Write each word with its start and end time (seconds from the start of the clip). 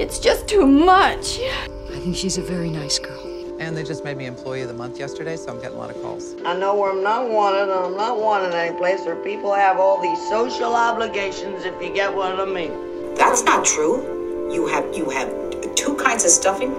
It's 0.00 0.18
just 0.18 0.48
too 0.48 0.66
much. 0.66 1.38
I 1.38 1.98
think 1.98 2.16
she's 2.16 2.38
a 2.38 2.42
very 2.42 2.70
nice 2.70 2.98
girl. 2.98 3.20
And 3.60 3.76
they 3.76 3.82
just 3.82 4.02
made 4.02 4.16
me 4.16 4.24
Employee 4.24 4.62
of 4.62 4.68
the 4.68 4.74
Month 4.74 4.98
yesterday, 4.98 5.36
so 5.36 5.52
I'm 5.52 5.60
getting 5.60 5.76
a 5.76 5.78
lot 5.78 5.90
of 5.90 6.00
calls. 6.00 6.36
I 6.42 6.56
know 6.56 6.74
where 6.74 6.90
I'm 6.90 7.02
not 7.02 7.28
wanted, 7.28 7.64
and 7.64 7.84
I'm 7.84 7.96
not 7.98 8.18
wanted 8.18 8.54
any 8.54 8.74
place 8.78 9.00
where 9.04 9.16
people 9.16 9.52
have 9.52 9.78
all 9.78 10.00
these 10.00 10.18
social 10.30 10.74
obligations, 10.74 11.66
if 11.66 11.74
you 11.82 11.92
get 11.92 12.14
what 12.14 12.40
I 12.40 12.46
mean. 12.46 13.14
That's 13.14 13.42
not 13.42 13.66
true. 13.66 14.50
You 14.50 14.66
have 14.68 14.96
you 14.96 15.10
have 15.10 15.28
two 15.74 15.94
kinds 15.96 16.24
of 16.24 16.30
stuffing. 16.30 16.70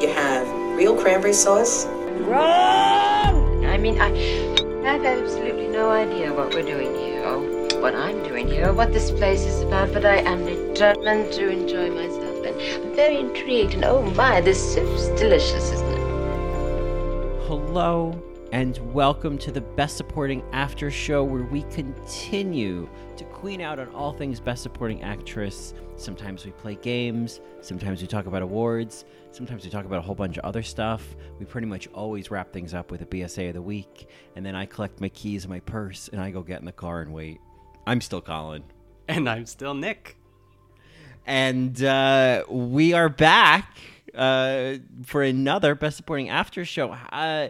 You 0.00 0.08
have 0.08 0.48
real 0.78 0.96
cranberry 0.96 1.34
sauce. 1.34 1.84
Run! 2.24 3.66
I 3.66 3.76
mean, 3.76 4.00
I, 4.00 4.08
I 4.88 4.92
have 4.94 5.04
absolutely 5.04 5.68
no 5.68 5.90
idea 5.90 6.32
what 6.32 6.54
we're 6.54 6.62
doing 6.62 6.94
here, 6.94 7.22
or 7.22 7.38
what 7.82 7.94
I'm 7.94 8.22
doing 8.22 8.48
here, 8.48 8.68
or 8.68 8.72
what 8.72 8.94
this 8.94 9.10
place 9.10 9.42
is 9.42 9.60
about, 9.60 9.92
but 9.92 10.06
I 10.06 10.20
am 10.20 10.46
determined 10.46 11.32
to 11.34 11.50
enjoy 11.50 11.90
myself, 11.90 12.19
and 12.44 12.60
I'm 12.60 12.94
very 12.94 13.18
intrigued, 13.18 13.74
and 13.74 13.84
oh 13.84 14.02
my, 14.12 14.40
this 14.40 14.74
soup's 14.74 15.08
delicious, 15.20 15.72
isn't 15.72 15.88
it? 15.88 15.98
Hello, 17.46 18.20
and 18.52 18.78
welcome 18.94 19.36
to 19.38 19.52
the 19.52 19.60
Best 19.60 19.96
Supporting 19.96 20.42
After 20.52 20.90
Show, 20.90 21.22
where 21.22 21.42
we 21.42 21.62
continue 21.64 22.88
to 23.16 23.24
queen 23.24 23.60
out 23.60 23.78
on 23.78 23.88
all 23.90 24.12
things 24.12 24.40
Best 24.40 24.62
Supporting 24.62 25.02
Actress. 25.02 25.74
Sometimes 25.96 26.46
we 26.46 26.52
play 26.52 26.76
games, 26.76 27.40
sometimes 27.60 28.00
we 28.00 28.06
talk 28.06 28.26
about 28.26 28.42
awards, 28.42 29.04
sometimes 29.32 29.64
we 29.64 29.70
talk 29.70 29.84
about 29.84 29.98
a 29.98 30.02
whole 30.02 30.14
bunch 30.14 30.38
of 30.38 30.44
other 30.44 30.62
stuff. 30.62 31.16
We 31.38 31.44
pretty 31.44 31.66
much 31.66 31.88
always 31.88 32.30
wrap 32.30 32.52
things 32.52 32.72
up 32.72 32.90
with 32.90 33.02
a 33.02 33.06
BSA 33.06 33.48
of 33.48 33.54
the 33.54 33.62
week, 33.62 34.08
and 34.36 34.46
then 34.46 34.54
I 34.54 34.64
collect 34.64 35.00
my 35.00 35.10
keys 35.10 35.44
and 35.44 35.50
my 35.50 35.60
purse, 35.60 36.08
and 36.08 36.20
I 36.20 36.30
go 36.30 36.42
get 36.42 36.60
in 36.60 36.66
the 36.66 36.72
car 36.72 37.02
and 37.02 37.12
wait. 37.12 37.40
I'm 37.86 38.00
still 38.00 38.22
Colin. 38.22 38.64
And 39.08 39.28
I'm 39.28 39.44
still 39.44 39.74
Nick. 39.74 40.16
And 41.26 41.82
uh, 41.82 42.44
we 42.48 42.92
are 42.92 43.08
back 43.08 43.78
uh, 44.14 44.74
for 45.04 45.22
another 45.22 45.74
Best 45.74 45.96
Supporting 45.96 46.28
After 46.28 46.64
Show. 46.64 46.90
Uh, 46.90 47.48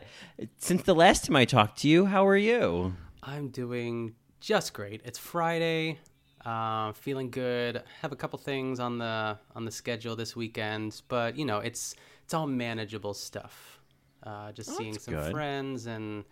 since 0.59 0.83
the 0.83 0.95
last 0.95 1.25
time 1.27 1.37
I 1.37 1.45
talked 1.45 1.79
to 1.81 1.89
you, 1.89 2.07
how 2.07 2.27
are 2.27 2.37
you? 2.37 2.95
I'm 3.23 3.49
doing 3.49 4.15
just 4.41 4.75
great. 4.75 5.01
It's 5.05 5.19
Friday. 5.19 5.99
Uh, 6.45 6.93
feeling 6.93 7.31
good. 7.31 7.83
Have 8.03 8.13
a 8.13 8.17
couple 8.17 8.39
things 8.39 8.81
on 8.81 8.99
the 8.99 9.39
on 9.55 9.65
the 9.67 9.71
schedule 9.71 10.17
this 10.17 10.35
weekend, 10.35 11.03
but 11.09 11.37
you 11.37 11.45
know 11.45 11.59
it's 11.59 11.95
it's 12.25 12.33
all 12.33 12.47
manageable 12.47 13.13
stuff. 13.13 13.79
Uh, 14.23 14.51
just 14.53 14.71
Oh, 14.71 14.75
seeing 14.79 14.99
some 14.99 15.15
good. 15.15 15.33
friends 15.33 15.85
and 15.87 16.25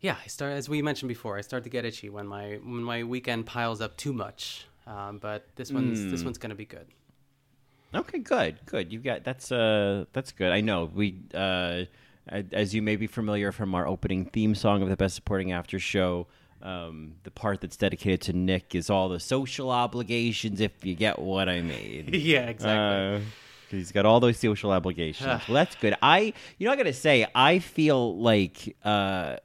yeah, 0.00 0.16
I 0.22 0.26
start 0.28 0.52
as 0.52 0.68
we 0.68 0.82
mentioned 0.82 1.08
before. 1.08 1.38
I 1.38 1.40
start 1.40 1.64
to 1.64 1.70
get 1.70 1.86
itchy 1.86 2.10
when 2.10 2.26
my 2.26 2.58
when 2.62 2.82
my 2.82 3.04
weekend 3.04 3.46
piles 3.46 3.80
up 3.80 3.96
too 3.96 4.12
much. 4.12 4.66
Um, 4.86 5.18
but 5.18 5.46
this 5.56 5.72
one's 5.72 6.10
this 6.10 6.20
Hmm. 6.20 6.26
one's 6.26 6.38
gonna 6.38 6.54
be 6.54 6.64
good. 6.64 6.86
Okay, 7.94 8.18
good, 8.18 8.58
good. 8.66 8.92
You 8.92 8.98
got 9.00 9.24
that's 9.24 9.50
uh 9.50 10.04
that's 10.12 10.32
good. 10.32 10.52
I 10.52 10.60
know 10.60 10.90
we 10.94 11.20
uh 11.34 11.84
as 12.28 12.74
you 12.74 12.82
may 12.82 12.96
be 12.96 13.06
familiar 13.06 13.52
from 13.52 13.74
our 13.74 13.86
opening 13.86 14.24
theme 14.26 14.54
song 14.54 14.82
of 14.82 14.88
the 14.88 14.96
Best 14.96 15.14
Supporting 15.14 15.52
After 15.52 15.78
Show. 15.78 16.26
Um, 16.62 17.16
the 17.22 17.30
part 17.30 17.60
that's 17.60 17.76
dedicated 17.76 18.22
to 18.22 18.32
Nick 18.32 18.74
is 18.74 18.88
all 18.90 19.08
the 19.10 19.20
social 19.20 19.70
obligations, 19.70 20.60
if 20.60 20.84
you 20.84 20.94
get 20.94 21.18
what 21.18 21.48
I 21.48 21.60
mean. 21.60 22.08
yeah, 22.12 22.46
exactly. 22.46 23.16
Uh, 23.18 23.20
he's 23.70 23.92
got 23.92 24.06
all 24.06 24.18
those 24.20 24.38
social 24.38 24.72
obligations. 24.72 25.26
well, 25.46 25.54
that's 25.54 25.76
good. 25.76 25.94
I, 26.02 26.32
you 26.58 26.66
know, 26.66 26.72
I 26.72 26.76
gotta 26.76 26.94
say, 26.94 27.26
I 27.34 27.58
feel 27.60 28.16
like 28.18 28.74
uh, 28.84 29.36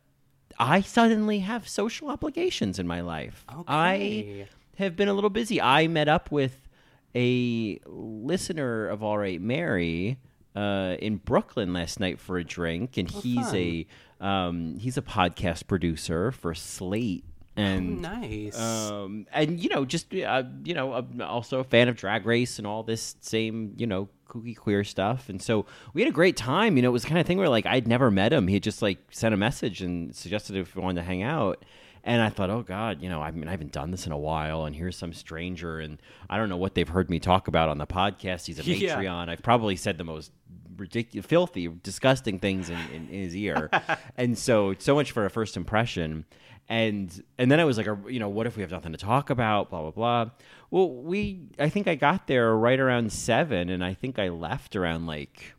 I 0.58 0.82
suddenly 0.82 1.40
have 1.40 1.68
social 1.68 2.10
obligations 2.10 2.80
in 2.80 2.88
my 2.88 3.02
life. 3.02 3.44
I 3.50 3.56
Okay. 3.60 4.48
Have 4.82 4.96
been 4.96 5.08
a 5.08 5.14
little 5.14 5.30
busy. 5.30 5.62
I 5.62 5.88
met 5.88 6.08
up 6.08 6.32
with 6.32 6.68
a 7.16 7.80
listener 7.86 8.88
of 8.88 9.04
All 9.04 9.18
Right 9.18 9.42
Mary 9.42 10.18
uh, 10.56 10.96
in 11.00 11.18
Brooklyn 11.18 11.74
last 11.74 12.00
night 12.00 12.20
for 12.20 12.38
a 12.38 12.44
drink, 12.44 12.98
and 12.98 13.10
he's 13.10 13.54
a 13.54 13.86
um, 14.20 14.78
he's 14.80 14.98
a 14.98 15.02
podcast 15.02 15.68
producer 15.68 16.32
for 16.32 16.54
Slate. 16.54 17.26
And 17.58 18.02
nice. 18.02 18.58
um, 18.58 19.28
and 19.34 19.60
you 19.60 19.70
know, 19.70 19.84
just 19.86 20.14
uh, 20.14 20.44
you 20.64 20.74
know, 20.74 20.94
I'm 20.94 21.22
also 21.22 21.60
a 21.60 21.64
fan 21.64 21.90
of 21.90 21.96
Drag 21.96 22.26
Race 22.26 22.58
and 22.58 22.66
all 22.66 22.84
this 22.84 23.16
same 23.22 23.74
you 23.78 23.88
know 23.88 24.10
kooky 24.28 24.56
queer 24.56 24.84
stuff. 24.84 25.28
And 25.28 25.42
so 25.42 25.66
we 25.94 26.02
had 26.02 26.10
a 26.10 26.14
great 26.14 26.38
time. 26.38 26.78
You 26.78 26.84
know, 26.84 26.90
it 26.90 26.94
was 26.94 27.04
the 27.04 27.10
kind 27.10 27.20
of 27.20 27.28
thing 27.28 27.38
where 27.38 27.50
like 27.50 27.66
I'd 27.66 27.88
never 27.88 28.10
met 28.10 28.32
him. 28.32 28.48
He 28.48 28.56
had 28.56 28.64
just 28.64 28.82
like 28.82 29.00
sent 29.12 29.34
a 29.34 29.38
message 29.38 29.82
and 29.82 30.16
suggested 30.16 30.56
if 30.56 30.76
we 30.76 30.82
wanted 30.82 31.02
to 31.02 31.08
hang 31.08 31.24
out. 31.24 31.64
And 32.04 32.22
I 32.22 32.30
thought, 32.30 32.50
oh 32.50 32.64
God, 32.64 33.02
you 33.02 33.10
know, 33.10 33.22
I 33.22 33.30
mean, 33.32 33.48
I 33.48 33.52
haven't 33.52 33.72
done 33.72 33.92
this 33.92 34.06
in 34.08 34.12
a 34.12 34.18
while, 34.18 34.66
and 34.66 34.76
here's 34.76 34.98
some 34.98 35.14
stranger, 35.14 35.80
and 35.80 36.00
I 36.30 36.38
don't 36.38 36.50
know 36.50 36.58
what 36.58 36.74
they've 36.74 36.88
heard 36.90 37.10
me 37.10 37.20
talk 37.20 37.48
about 37.48 37.70
on 37.70 37.78
the 37.78 37.86
podcast. 37.86 38.48
He's 38.48 38.58
a 38.60 38.64
Yeah. 38.66 38.96
Patreon. 38.98 39.30
I've 39.30 39.44
probably 39.44 39.76
said 39.76 39.98
the 40.00 40.04
most 40.04 40.32
ridiculous, 40.78 41.26
filthy, 41.28 41.68
disgusting 41.68 42.40
things 42.40 42.70
in, 42.72 42.78
in, 42.94 43.08
in 43.10 43.22
his 43.24 43.36
ear, 43.36 43.70
and 44.18 44.36
so 44.38 44.74
so 44.80 44.96
much 44.96 45.12
for 45.12 45.26
a 45.26 45.30
first 45.30 45.56
impression. 45.56 46.26
And 46.70 47.24
and 47.38 47.52
then 47.52 47.60
I 47.60 47.66
was 47.66 47.78
like, 47.78 47.88
you 48.08 48.20
know, 48.20 48.30
what 48.30 48.48
if 48.48 48.56
we 48.56 48.62
have 48.62 48.72
nothing 48.72 48.94
to 48.94 48.98
talk 48.98 49.30
about? 49.30 49.70
Blah 49.70 49.82
blah 49.82 49.92
blah. 49.92 50.30
Well, 50.72 50.90
we 50.90 51.50
I 51.60 51.70
think 51.70 51.88
I 51.88 51.96
got 51.96 52.26
there 52.28 52.56
right 52.56 52.80
around 52.80 53.12
seven, 53.14 53.70
and 53.70 53.84
I 53.84 53.94
think 53.94 54.18
I 54.18 54.30
left 54.30 54.76
around 54.76 55.06
like 55.06 55.54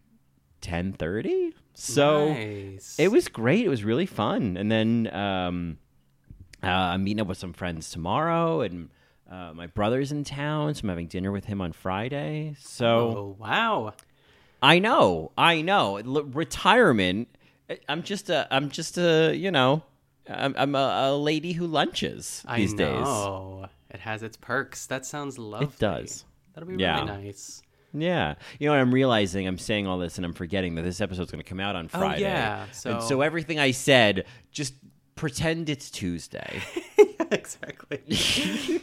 ten 0.60 0.92
thirty. 0.92 1.52
So 1.74 2.32
Nice. 2.32 2.96
it 2.98 3.12
was 3.12 3.28
great. 3.28 3.64
It 3.64 3.68
was 3.68 3.84
really 3.84 4.06
fun. 4.06 4.56
And 4.56 4.70
then 4.72 5.08
um, 5.14 5.78
uh, 6.62 6.66
I'm 6.66 7.04
meeting 7.04 7.20
up 7.20 7.26
with 7.28 7.38
some 7.38 7.52
friends 7.52 7.90
tomorrow, 7.90 8.60
and 8.60 8.88
uh, 9.30 9.52
my 9.54 9.66
brother's 9.66 10.12
in 10.12 10.24
town, 10.24 10.74
so 10.74 10.80
I'm 10.84 10.88
having 10.90 11.06
dinner 11.08 11.32
with 11.32 11.44
him 11.46 11.60
on 11.60 11.72
Friday. 11.72 12.54
So 12.58 12.88
Oh 12.88 13.36
wow. 13.38 13.94
I 14.62 14.78
know, 14.78 15.32
I 15.36 15.60
know. 15.62 15.96
L- 15.96 16.22
retirement. 16.24 17.28
I'm 17.88 18.02
just 18.02 18.30
a, 18.30 18.46
I'm 18.50 18.70
just 18.70 18.96
a, 18.98 19.34
you 19.34 19.50
know, 19.50 19.82
I'm, 20.28 20.54
I'm 20.56 20.74
a, 20.74 20.78
a 21.10 21.16
lady 21.16 21.52
who 21.52 21.66
lunches 21.66 22.44
these 22.56 22.74
I 22.74 22.76
days. 22.76 23.00
know. 23.04 23.66
It 23.90 24.00
has 24.00 24.22
its 24.22 24.36
perks. 24.36 24.86
That 24.86 25.04
sounds 25.04 25.38
lovely. 25.38 25.66
It 25.66 25.78
does. 25.78 26.24
That'll 26.54 26.68
be 26.68 26.76
Yeah. 26.80 27.00
really 27.04 27.24
nice. 27.24 27.62
Yeah, 27.94 28.36
you 28.58 28.66
know, 28.68 28.72
what 28.72 28.80
I'm 28.80 28.94
realizing 28.94 29.46
I'm 29.46 29.58
saying 29.58 29.86
all 29.86 29.98
this, 29.98 30.16
and 30.16 30.24
I'm 30.24 30.32
forgetting 30.32 30.76
that 30.76 30.82
this 30.82 31.00
episode's 31.02 31.30
going 31.30 31.42
to 31.42 31.48
come 31.48 31.60
out 31.60 31.76
on 31.76 31.90
Oh, 31.92 31.98
Friday. 31.98 32.22
yeah, 32.22 32.62
and 32.64 32.72
so- 32.74 33.00
so 33.00 33.20
everything 33.20 33.58
I 33.58 33.72
said, 33.72 34.24
just 34.50 34.72
pretend 35.22 35.70
it's 35.70 35.88
Tuesday. 35.88 36.60
exactly. 37.30 38.02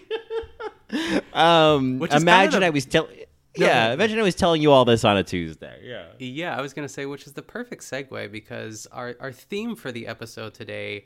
Um, 1.34 2.00
Which 2.00 2.12
is 2.16 2.24
imagine 2.24 2.54
kind 2.54 2.64
of 2.64 2.68
I 2.68 2.70
was 2.72 2.86
telling. 2.86 3.16
No, 3.60 3.66
Yeah, 3.68 3.88
no. 3.90 3.94
imagine 3.94 4.18
I 4.18 4.24
was 4.24 4.34
telling 4.34 4.60
you 4.64 4.72
all 4.72 4.86
this 4.86 5.06
on 5.06 5.18
a 5.18 5.24
Tuesday. 5.24 5.80
Yeah. 5.84 6.06
yeah, 6.18 6.58
I 6.58 6.62
was 6.62 6.74
gonna 6.74 6.90
say, 6.90 7.06
which 7.06 7.28
is 7.28 7.34
the 7.34 7.44
perfect 7.44 7.84
segue 7.84 8.32
because 8.32 8.88
our 8.92 9.16
our 9.20 9.32
theme 9.32 9.76
for 9.76 9.92
the 9.92 10.08
episode 10.08 10.56
today 10.56 11.06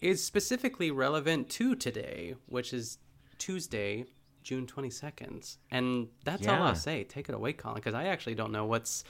is 0.00 0.22
specifically 0.22 0.92
relevant 0.92 1.48
to 1.50 1.74
today, 1.74 2.36
which 2.46 2.72
is 2.72 2.98
Tuesday, 3.38 4.04
June 4.44 4.68
twenty 4.68 4.90
second, 4.90 5.56
and 5.72 6.06
that's 6.24 6.46
all 6.46 6.62
I'll 6.62 6.76
say. 6.76 7.02
Take 7.02 7.28
it 7.28 7.34
away, 7.34 7.54
Colin, 7.54 7.74
because 7.76 7.94
I 7.94 8.04
actually 8.04 8.36
don't 8.36 8.52
know 8.52 8.66
what's. 8.66 9.02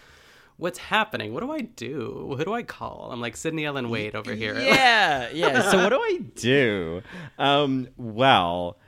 What's 0.57 0.79
happening? 0.79 1.35
What 1.35 1.41
do 1.43 1.51
I 1.51 1.61
do? 1.63 2.35
Who 2.39 2.45
do 2.45 2.55
I 2.55 2.63
call? 2.63 3.09
I'm 3.13 3.21
like 3.21 3.37
Sydney 3.37 3.65
Ellen 3.65 3.91
Wade 3.91 4.15
over 4.15 4.35
here. 4.35 4.55
Yeah, 4.61 5.29
yeah. 5.33 5.71
So 5.71 5.83
what 5.83 5.89
do 5.89 5.97
I 6.01 6.19
do? 6.37 7.03
Um, 7.39 7.89
well, 7.97 8.79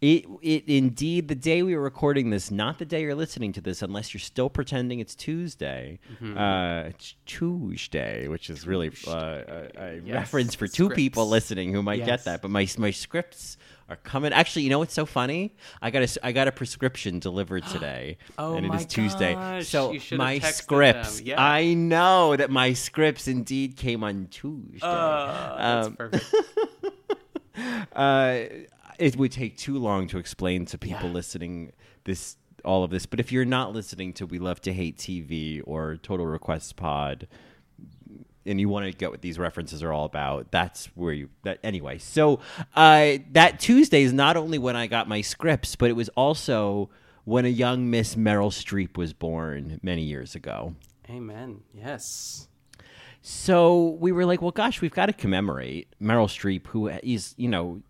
it 0.00 0.24
it 0.40 0.64
indeed 0.68 1.26
the 1.28 1.34
day 1.34 1.62
we 1.62 1.74
were 1.76 1.82
recording 1.82 2.30
this, 2.30 2.50
not 2.50 2.78
the 2.78 2.84
day 2.84 3.02
you're 3.02 3.14
listening 3.16 3.52
to 3.54 3.60
this, 3.60 3.82
unless 3.82 4.14
you're 4.14 4.20
still 4.20 4.48
pretending 4.48 5.00
it's 5.00 5.14
Tuesday. 5.16 5.98
Mm-hmm. 6.14 6.38
Uh, 6.38 6.82
it's 6.84 7.16
Tuesday, 7.26 8.28
which 8.28 8.48
is 8.48 8.66
really 8.66 8.90
uh, 9.06 9.10
a, 9.10 9.68
a 9.76 10.00
Yes, 10.04 10.14
reference 10.14 10.54
for 10.54 10.68
two 10.68 10.90
people 10.90 11.28
listening 11.28 11.72
who 11.74 11.82
might 11.82 11.98
Yes. 11.98 12.06
get 12.06 12.24
that. 12.24 12.40
But 12.42 12.50
my 12.52 12.66
my 12.78 12.92
scripts 12.92 13.58
are 13.90 13.96
coming. 13.96 14.32
Actually, 14.32 14.62
you 14.62 14.70
know 14.70 14.78
what's 14.78 14.94
so 14.94 15.04
funny? 15.04 15.54
I 15.82 15.90
got 15.90 16.02
a 16.02 16.26
I 16.26 16.32
got 16.32 16.48
a 16.48 16.52
prescription 16.52 17.18
delivered 17.18 17.66
today, 17.72 18.16
Oh 18.38 18.54
and 18.54 18.64
it 18.64 18.68
my 18.68 18.76
is 18.76 18.86
Tuesday. 18.86 19.34
gosh, 19.34 19.68
So 19.68 19.92
you 19.92 19.98
should 19.98 20.18
have 20.20 20.26
my 20.26 20.38
scripts. 20.38 21.20
Yeah. 21.20 21.42
I 21.42 21.74
know 21.74 22.36
that 22.36 22.50
my 22.50 22.72
scripts 22.72 23.28
indeed 23.28 23.76
came 23.76 24.02
on 24.04 24.28
Tuesday. 24.30 24.78
Uh, 24.82 25.56
that's 25.56 25.86
Um, 25.88 25.96
perfect. 25.96 26.34
uh, 27.92 28.38
it 28.98 29.16
would 29.16 29.32
take 29.32 29.56
too 29.56 29.78
long 29.78 30.06
to 30.08 30.18
explain 30.18 30.66
to 30.66 30.78
people 30.78 31.08
Yeah. 31.08 31.12
listening 31.14 31.72
this 32.04 32.36
all 32.64 32.84
of 32.84 32.90
this. 32.90 33.06
But 33.06 33.20
if 33.20 33.32
you're 33.32 33.44
not 33.46 33.72
listening 33.72 34.12
to 34.14 34.26
We 34.26 34.38
Love 34.38 34.60
to 34.62 34.72
Hate 34.72 34.98
TV 34.98 35.62
or 35.64 35.96
Total 35.96 36.26
Request 36.26 36.76
Pod, 36.76 37.26
and 38.46 38.60
you 38.60 38.68
want 38.68 38.86
to 38.86 38.92
get 38.92 39.10
what 39.10 39.20
these 39.20 39.38
references 39.38 39.82
are 39.82 39.92
all 39.92 40.04
about, 40.04 40.50
that's 40.50 40.86
where 40.94 41.12
you. 41.12 41.28
That 41.42 41.58
anyway. 41.62 41.98
So 41.98 42.40
uh, 42.74 43.18
that 43.32 43.60
Tuesday 43.60 44.02
is 44.02 44.12
not 44.12 44.36
only 44.36 44.58
when 44.58 44.76
I 44.76 44.86
got 44.86 45.08
my 45.08 45.20
scripts, 45.20 45.76
but 45.76 45.90
it 45.90 45.94
was 45.94 46.08
also 46.10 46.90
when 47.24 47.44
a 47.44 47.48
young 47.48 47.90
Miss 47.90 48.14
Meryl 48.14 48.50
Streep 48.50 48.96
was 48.96 49.12
born 49.12 49.78
many 49.82 50.02
years 50.02 50.34
ago. 50.34 50.74
Amen. 51.08 51.60
Yes. 51.74 52.48
So 53.22 53.98
we 54.00 54.12
were 54.12 54.24
like, 54.24 54.40
well, 54.40 54.50
gosh, 54.50 54.80
we've 54.80 54.94
got 54.94 55.06
to 55.06 55.12
commemorate 55.12 55.88
Meryl 56.00 56.26
Streep, 56.26 56.66
who 56.68 56.88
is, 56.88 57.34
you 57.36 57.48
know, 57.48 57.82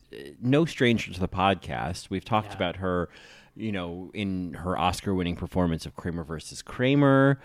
no 0.42 0.64
stranger 0.64 1.12
to 1.12 1.20
the 1.20 1.28
podcast. 1.28 2.10
We've 2.10 2.24
talked 2.24 2.48
Yeah. 2.50 2.56
about 2.56 2.76
her 2.76 3.08
you 3.56 3.72
know, 3.72 4.10
in 4.14 4.54
her 4.54 4.78
Oscar-winning 4.78 5.34
performance 5.36 5.84
of 5.84 5.94
Kramer 5.96 6.22
versus 6.22 6.62
Kramer. 6.62 7.40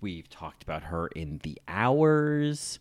We've 0.00 0.28
talked 0.28 0.62
about 0.62 0.84
her 0.84 1.08
in 1.08 1.40
The 1.42 1.60
Hours. 1.68 2.78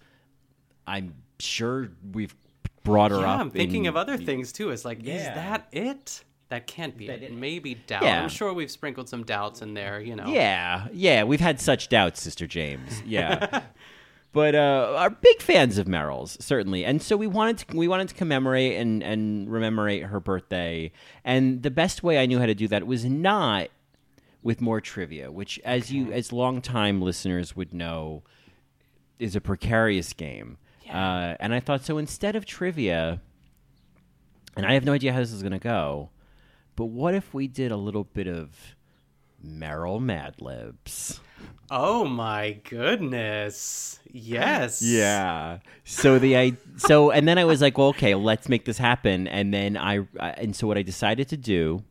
I'm 0.88 1.16
sure 1.40 1.90
we've 2.14 2.36
brought 2.84 3.12
her 3.12 3.18
Yeah, 3.22 3.34
up. 3.34 3.40
I'm 3.40 3.50
thinking 3.52 3.86
in- 3.86 3.90
of 3.90 3.98
other 3.98 4.18
things 4.18 4.52
too. 4.52 4.70
It's 4.72 4.86
like, 4.86 5.00
is 5.04 5.24
that 5.24 5.68
it? 5.72 6.24
That 6.50 6.68
can't 6.68 6.96
be 6.96 7.08
That 7.08 7.24
it. 7.24 7.32
it- 7.32 7.34
Maybe 7.34 7.74
doubt. 7.88 8.04
Yeah. 8.04 8.22
I'm 8.22 8.30
sure 8.30 8.54
we've 8.54 8.70
sprinkled 8.70 9.10
some 9.10 9.24
doubts 9.24 9.62
in 9.64 9.74
there. 9.74 10.00
You 10.00 10.16
know. 10.16 10.28
Yeah, 10.28 10.88
yeah, 10.94 11.24
we've 11.24 11.40
had 11.40 11.60
such 11.60 11.90
doubts, 11.90 12.22
Sister 12.22 12.46
James. 12.48 13.02
Yeah. 13.06 13.62
But 14.32 14.54
uh, 14.54 14.96
are 14.98 15.10
big 15.12 15.42
fans 15.42 15.78
of 15.78 15.88
Meryl's 15.88 16.36
certainly, 16.44 16.84
and 16.84 17.02
so 17.02 17.16
we 17.16 17.26
wanted 17.26 17.60
to 17.70 17.78
we 17.78 17.88
wanted 17.88 18.10
to 18.10 18.16
commemorate 18.16 18.76
and 18.78 19.02
and 19.02 19.48
commemorate 19.48 20.04
her 20.04 20.20
birthday, 20.20 20.92
and 21.24 21.64
the 21.64 21.72
best 21.72 22.04
way 22.04 22.20
I 22.20 22.26
knew 22.26 22.38
how 22.40 22.46
to 22.46 22.54
do 22.54 22.68
that 22.68 22.86
was 22.86 23.06
not 23.06 23.70
with 24.46 24.62
more 24.62 24.80
trivia, 24.80 25.32
which, 25.32 25.60
as 25.66 25.92
you 25.92 26.12
as 26.14 26.32
longtime 26.32 27.02
listeners 27.02 27.56
would 27.56 27.74
know, 27.74 28.22
is 29.18 29.36
a 29.36 29.42
precarious 29.42 30.14
game. 30.14 30.58
Uh, 30.88 31.34
and 31.40 31.52
I 31.52 31.60
thought 31.60 31.84
so 31.84 31.98
instead 31.98 32.36
of 32.36 32.46
trivia, 32.46 33.20
and 34.56 34.64
I 34.64 34.74
have 34.76 34.86
no 34.86 34.94
idea 34.94 35.12
how 35.14 35.20
this 35.20 35.32
is 35.32 35.42
going 35.42 35.52
to 35.54 35.58
go, 35.60 36.12
but 36.76 36.86
what 36.86 37.16
if 37.16 37.34
we 37.34 37.48
did 37.48 37.72
a 37.72 37.76
little 37.76 38.04
bit 38.04 38.28
of 38.28 38.52
Meryl 39.44 40.00
Mad 40.00 40.36
Libs? 40.40 41.20
Oh 41.72 42.06
my 42.06 42.60
goodness. 42.70 43.98
Yes. 44.12 44.84
Yeah. 44.84 45.58
So 45.86 46.20
the 46.20 46.38
I 46.38 46.54
so 46.78 47.10
and 47.10 47.28
then 47.28 47.40
I 47.40 47.46
was 47.46 47.62
like, 47.64 47.80
well, 47.80 47.88
okay, 47.88 48.14
let's 48.14 48.48
make 48.48 48.66
this 48.66 48.78
happen. 48.78 49.28
And 49.28 49.52
then 49.52 49.76
I 49.76 50.02
I- 50.20 50.36
and 50.38 50.56
so 50.56 50.68
what 50.68 50.78
I 50.78 50.84
decided 50.84 51.30
to 51.30 51.38
do 51.38 51.84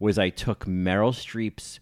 was 0.00 0.18
I 0.18 0.30
took 0.30 0.64
Meryl 0.64 1.12
Streep's 1.12 1.78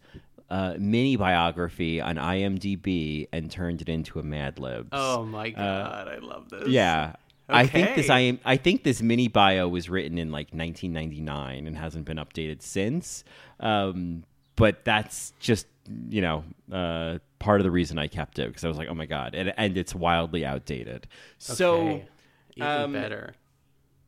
uh, 0.51 0.75
mini 0.79 1.17
biography 1.17 2.01
on 2.01 2.17
IMDb 2.17 3.29
and 3.33 3.51
turned 3.51 3.81
it 3.81 3.89
into 3.89 4.19
a 4.19 4.23
Mad 4.23 4.59
Libs. 4.59 4.89
Oh 4.93 5.25
my 5.25 5.51
god, 5.51 6.09
I 6.09 6.19
love 6.19 6.51
this. 6.51 6.65
Uh, 6.65 6.67
Yeah. 6.67 7.13
I 7.51 7.67
think 7.67 7.97
this 7.97 8.11
Okay. 8.11 8.31
I 8.45 8.53
I 8.53 8.57
think 8.59 8.83
this 8.83 9.01
mini 9.01 9.29
bio 9.29 9.69
was 9.69 9.89
written 9.89 10.19
in 10.19 10.31
like 10.31 10.49
1999 10.49 11.67
and 11.67 11.77
hasn't 11.79 12.05
been 12.05 12.19
updated 12.19 12.61
since. 12.61 13.25
Um, 13.59 14.25
but 14.55 14.85
that's 14.85 15.33
just 15.41 15.67
you 16.11 16.21
know 16.21 16.45
uh, 16.71 17.19
part 17.39 17.61
of 17.61 17.65
the 17.65 17.71
reason 17.71 17.99
I 17.99 18.07
kept 18.09 18.39
it 18.39 18.49
because 18.49 18.65
I 18.65 18.69
was 18.69 18.77
like, 18.77 18.89
oh 18.89 18.95
my 18.95 19.07
god, 19.07 19.35
and, 19.35 19.55
and 19.57 19.79
it's 19.79 19.95
wildly 19.95 20.45
outdated. 20.45 21.07
So 21.39 22.03
Even 22.57 22.69
um, 22.69 22.93
better. 22.93 23.35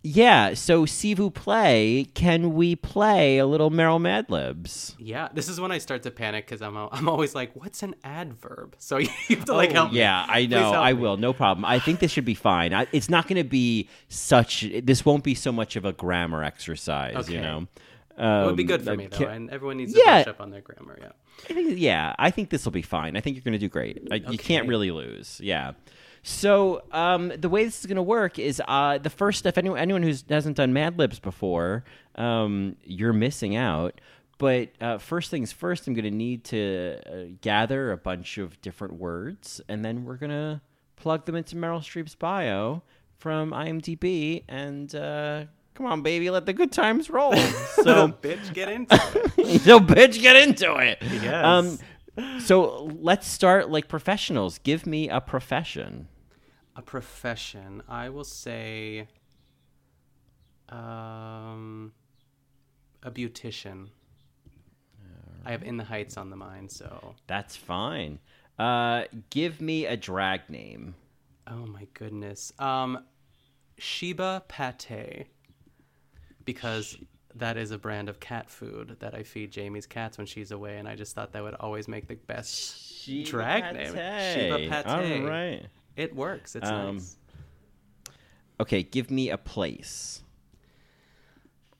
Yeah, 0.03 0.55
so 0.55 0.87
si 0.87 1.15
vous 1.15 1.31
play, 1.31 2.07
can 2.15 2.55
we 2.55 2.75
play 2.75 3.37
a 3.39 3.47
little 3.47 3.71
Meryl 3.71 4.01
Mad 4.01 4.31
Libs? 4.31 4.97
Yeah, 4.99 5.29
this 5.35 5.49
is 5.49 5.61
when 5.61 5.71
I 5.71 5.79
start 5.79 6.03
to 6.05 6.11
panic 6.11 6.47
because 6.47 6.63
I'm 6.63 6.77
I'm 6.77 7.09
always 7.09 7.35
like, 7.35 7.55
what's 7.55 7.83
an 7.83 7.95
adverb? 8.03 8.77
So 8.79 8.97
you 8.99 9.09
have 9.29 9.45
to 9.45 9.53
like 9.55 9.73
help. 9.73 9.93
me. 9.93 9.99
Oh, 9.99 10.03
Yeah, 10.03 10.25
I 10.29 10.47
know. 10.47 10.61
help 10.73 10.77
I 10.77 10.93
me. 10.95 11.01
will. 11.01 11.17
No 11.19 11.33
problem. 11.33 11.65
I 11.65 11.79
think 11.81 12.01
this 12.01 12.11
should 12.11 12.25
be 12.25 12.35
fine. 12.35 12.73
I, 12.73 12.87
it's 12.93 13.11
not 13.11 13.29
going 13.29 13.43
to 13.43 13.49
be 13.49 13.89
such. 14.09 14.65
This 14.83 15.05
won't 15.05 15.23
be 15.25 15.35
so 15.35 15.53
much 15.53 15.77
of 15.77 15.85
a 15.85 15.93
grammar 15.93 16.43
exercise. 16.45 17.29
You 17.29 17.39
Okay. 17.39 17.41
know. 17.47 17.67
It 18.19 18.47
would 18.47 18.57
be 18.57 18.65
Um, 18.65 18.67
good 18.69 18.85
for 18.85 18.97
me 18.97 19.07
though, 19.07 19.27
and 19.27 19.51
everyone 19.51 19.79
needs 19.79 19.95
to 19.95 19.99
Yeah. 20.05 20.23
brush 20.23 20.27
up 20.35 20.41
on 20.41 20.51
their 20.51 20.61
grammar. 20.61 20.99
Yeah. 21.01 21.13
I 21.49 21.55
think, 21.55 21.79
yeah, 21.79 22.15
I 22.19 22.31
think 22.31 22.51
this 22.51 22.67
will 22.67 22.73
be 22.73 22.83
fine. 22.83 23.17
I 23.17 23.21
think 23.21 23.35
you're 23.37 23.43
going 23.45 23.53
to 23.53 23.59
do 23.59 23.69
great. 23.69 24.07
I, 24.11 24.17
You 24.17 24.37
can't 24.37 24.69
really 24.69 24.91
lose. 24.91 25.41
Yeah. 25.43 25.73
So 26.23 26.83
um, 26.93 27.33
the 27.39 27.49
way 27.49 27.65
this 27.65 27.81
is 27.81 27.87
going 27.87 27.97
to 27.97 28.03
work 28.03 28.39
is 28.39 28.61
uh, 28.69 28.99
the 28.99 29.11
first. 29.11 29.47
If 29.47 29.57
anyone 29.57 29.79
anyone 29.79 30.03
who 30.03 30.13
hasn't 30.29 30.57
done 30.57 30.73
Mad 30.73 30.99
Libs 30.99 31.19
before, 31.19 31.85
um, 32.17 32.77
you're 32.85 33.13
missing 33.13 33.57
out. 33.57 34.01
But 34.39 34.71
uh, 34.81 34.99
first 34.99 35.31
things 35.31 35.53
first, 35.53 35.87
I'm 35.87 35.95
going 35.95 36.05
to 36.05 36.11
need 36.11 36.45
to 36.45 36.99
uh, 37.07 37.37
gather 37.43 37.93
a 37.93 37.97
bunch 37.99 38.39
of 38.39 38.61
different 38.63 38.95
words, 38.95 39.61
and 39.69 39.85
then 39.85 40.05
we're 40.05 40.17
going 40.17 40.31
to 40.31 40.61
plug 40.97 41.27
them 41.27 41.37
into 41.37 41.57
Meryl 41.57 41.81
Streep's 41.81 42.15
bio 42.15 42.83
from 43.19 43.51
IMDb. 43.53 44.45
And 44.49 44.95
uh, 44.95 45.45
come 45.75 45.85
on, 45.87 46.01
baby, 46.03 46.31
let 46.31 46.47
the 46.47 46.53
good 46.55 46.73
times 46.73 47.11
roll. 47.11 47.35
So 47.83 48.09
bitch, 48.09 48.53
get 48.53 48.69
into 48.71 48.95
it. 49.39 49.61
so 49.63 49.81
bitch 49.81 50.21
get 50.21 50.37
into 50.37 50.75
it 50.77 50.99
Yes. 51.01 51.45
um 51.45 51.79
so 52.41 52.91
let's 53.01 53.27
start 53.27 53.71
like 53.71 53.89
professionals 53.89 54.59
give 54.59 54.85
me 54.87 55.09
a 55.09 55.19
profession 55.19 56.09
A 56.81 56.83
profession. 56.83 57.83
I 57.89 58.09
will 58.09 58.25
say. 58.25 59.09
Um, 60.69 61.93
a 63.03 63.11
beautician. 63.11 63.89
I 65.45 65.53
have 65.53 65.63
in 65.63 65.77
the 65.77 65.85
heights 65.85 66.17
on 66.17 66.31
the 66.31 66.37
mind, 66.37 66.71
so. 66.71 67.15
that's 67.27 67.57
fine 67.57 68.19
uh 68.59 69.05
give 69.31 69.63
me 69.63 69.87
a 69.87 69.97
drag 69.97 70.51
name 70.51 70.95
Oh 71.51 71.67
my 71.67 71.87
goodness. 71.95 72.53
Um, 72.59 73.05
Sheba 73.77 74.45
Pate. 74.49 75.27
Because 76.45 76.97
that 77.35 77.57
is 77.57 77.71
a 77.71 77.79
brand 77.79 78.09
of 78.09 78.19
cat 78.19 78.51
food 78.51 78.97
that 79.01 79.15
I 79.15 79.23
feed 79.23 79.51
Jamie's 79.51 79.87
cats 79.87 80.19
when 80.19 80.27
she's 80.27 80.51
away, 80.51 80.79
and 80.79 80.89
I 80.89 80.97
just 80.97 81.15
thought 81.15 81.33
that 81.33 81.43
would 81.43 81.55
always 81.55 81.87
make 81.87 82.09
the 82.09 82.15
best 82.15 83.07
drag 83.25 83.75
name. 83.75 83.93
Sheba 83.93 84.59
Pate. 84.69 84.87
all 84.87 85.29
right 85.29 85.67
It 85.97 86.15
works. 86.15 86.55
It's 86.57 86.69
Um, 86.69 86.97
nice. 86.97 87.17
okay 88.61 88.83
give 88.83 89.11
me 89.11 89.31
a 89.31 89.39
place 89.39 90.23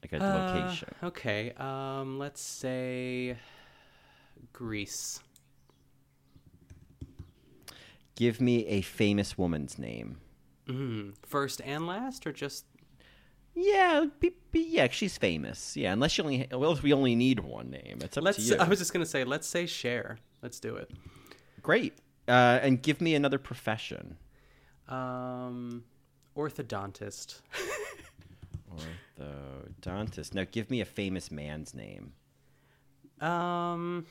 like 0.03 0.13
a 0.21 0.25
Uh, 0.25 0.39
location 0.55 0.89
Okay. 1.03 1.53
Um, 1.57 2.19
let's 2.19 2.41
say 2.41 3.37
Greece. 4.53 5.21
give 8.15 8.41
me 8.41 8.67
a 8.67 8.81
famous 8.83 9.37
woman's 9.39 9.79
name 9.79 10.19
Mm-hmm. 10.69 11.11
First 11.27 11.61
and 11.65 11.87
last, 11.89 12.27
or 12.29 12.33
just 12.33 12.65
yeah 13.57 14.05
be, 14.21 14.31
be, 14.53 14.61
yeah 14.61 14.87
she's 14.89 15.19
famous 15.19 15.77
yeah 15.77 15.93
unless 15.93 16.17
you 16.17 16.23
only 16.23 16.47
well 16.53 16.79
we 16.81 16.93
only 16.93 17.17
need 17.17 17.41
one 17.41 17.69
name 17.71 17.99
it's 18.03 18.17
up 18.17 18.23
let's. 18.23 18.37
to 18.37 18.43
you 18.55 18.57
I 18.57 18.69
was 18.69 18.79
just 18.79 18.93
gonna 18.93 19.05
say, 19.05 19.25
let's 19.25 19.49
say 19.49 19.67
Cher. 19.67 20.19
Let's 20.43 20.61
do 20.61 20.77
it. 20.77 20.91
great 21.61 21.95
uh 22.31 22.61
and 22.63 22.81
give 22.83 23.01
me 23.01 23.15
another 23.15 23.39
profession 23.39 24.17
Um, 24.89 25.85
orthodontist. 26.37 27.41
Orthodontist. 29.21 30.35
Now 30.35 30.45
give 30.51 30.71
me 30.71 30.81
a 30.81 30.85
famous 30.85 31.31
man's 31.31 31.75
name. 31.75 32.13
Um, 33.21 34.07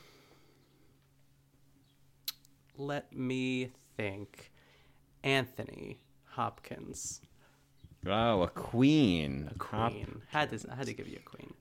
let 2.76 3.12
me 3.12 3.70
think. 3.96 4.50
Anthony 5.22 5.98
Hopkins, 6.24 7.20
Oh, 8.06 8.40
a 8.42 8.48
queen. 8.48 9.50
a 9.54 9.64
Hop- 9.64 9.92
queen. 9.92 10.22
Had 10.28 10.48
to 10.58 10.70
had 10.74 10.86
to 10.86 10.94
give 10.94 11.06
you 11.08 11.18
a 11.18 11.28
queen. 11.28 11.52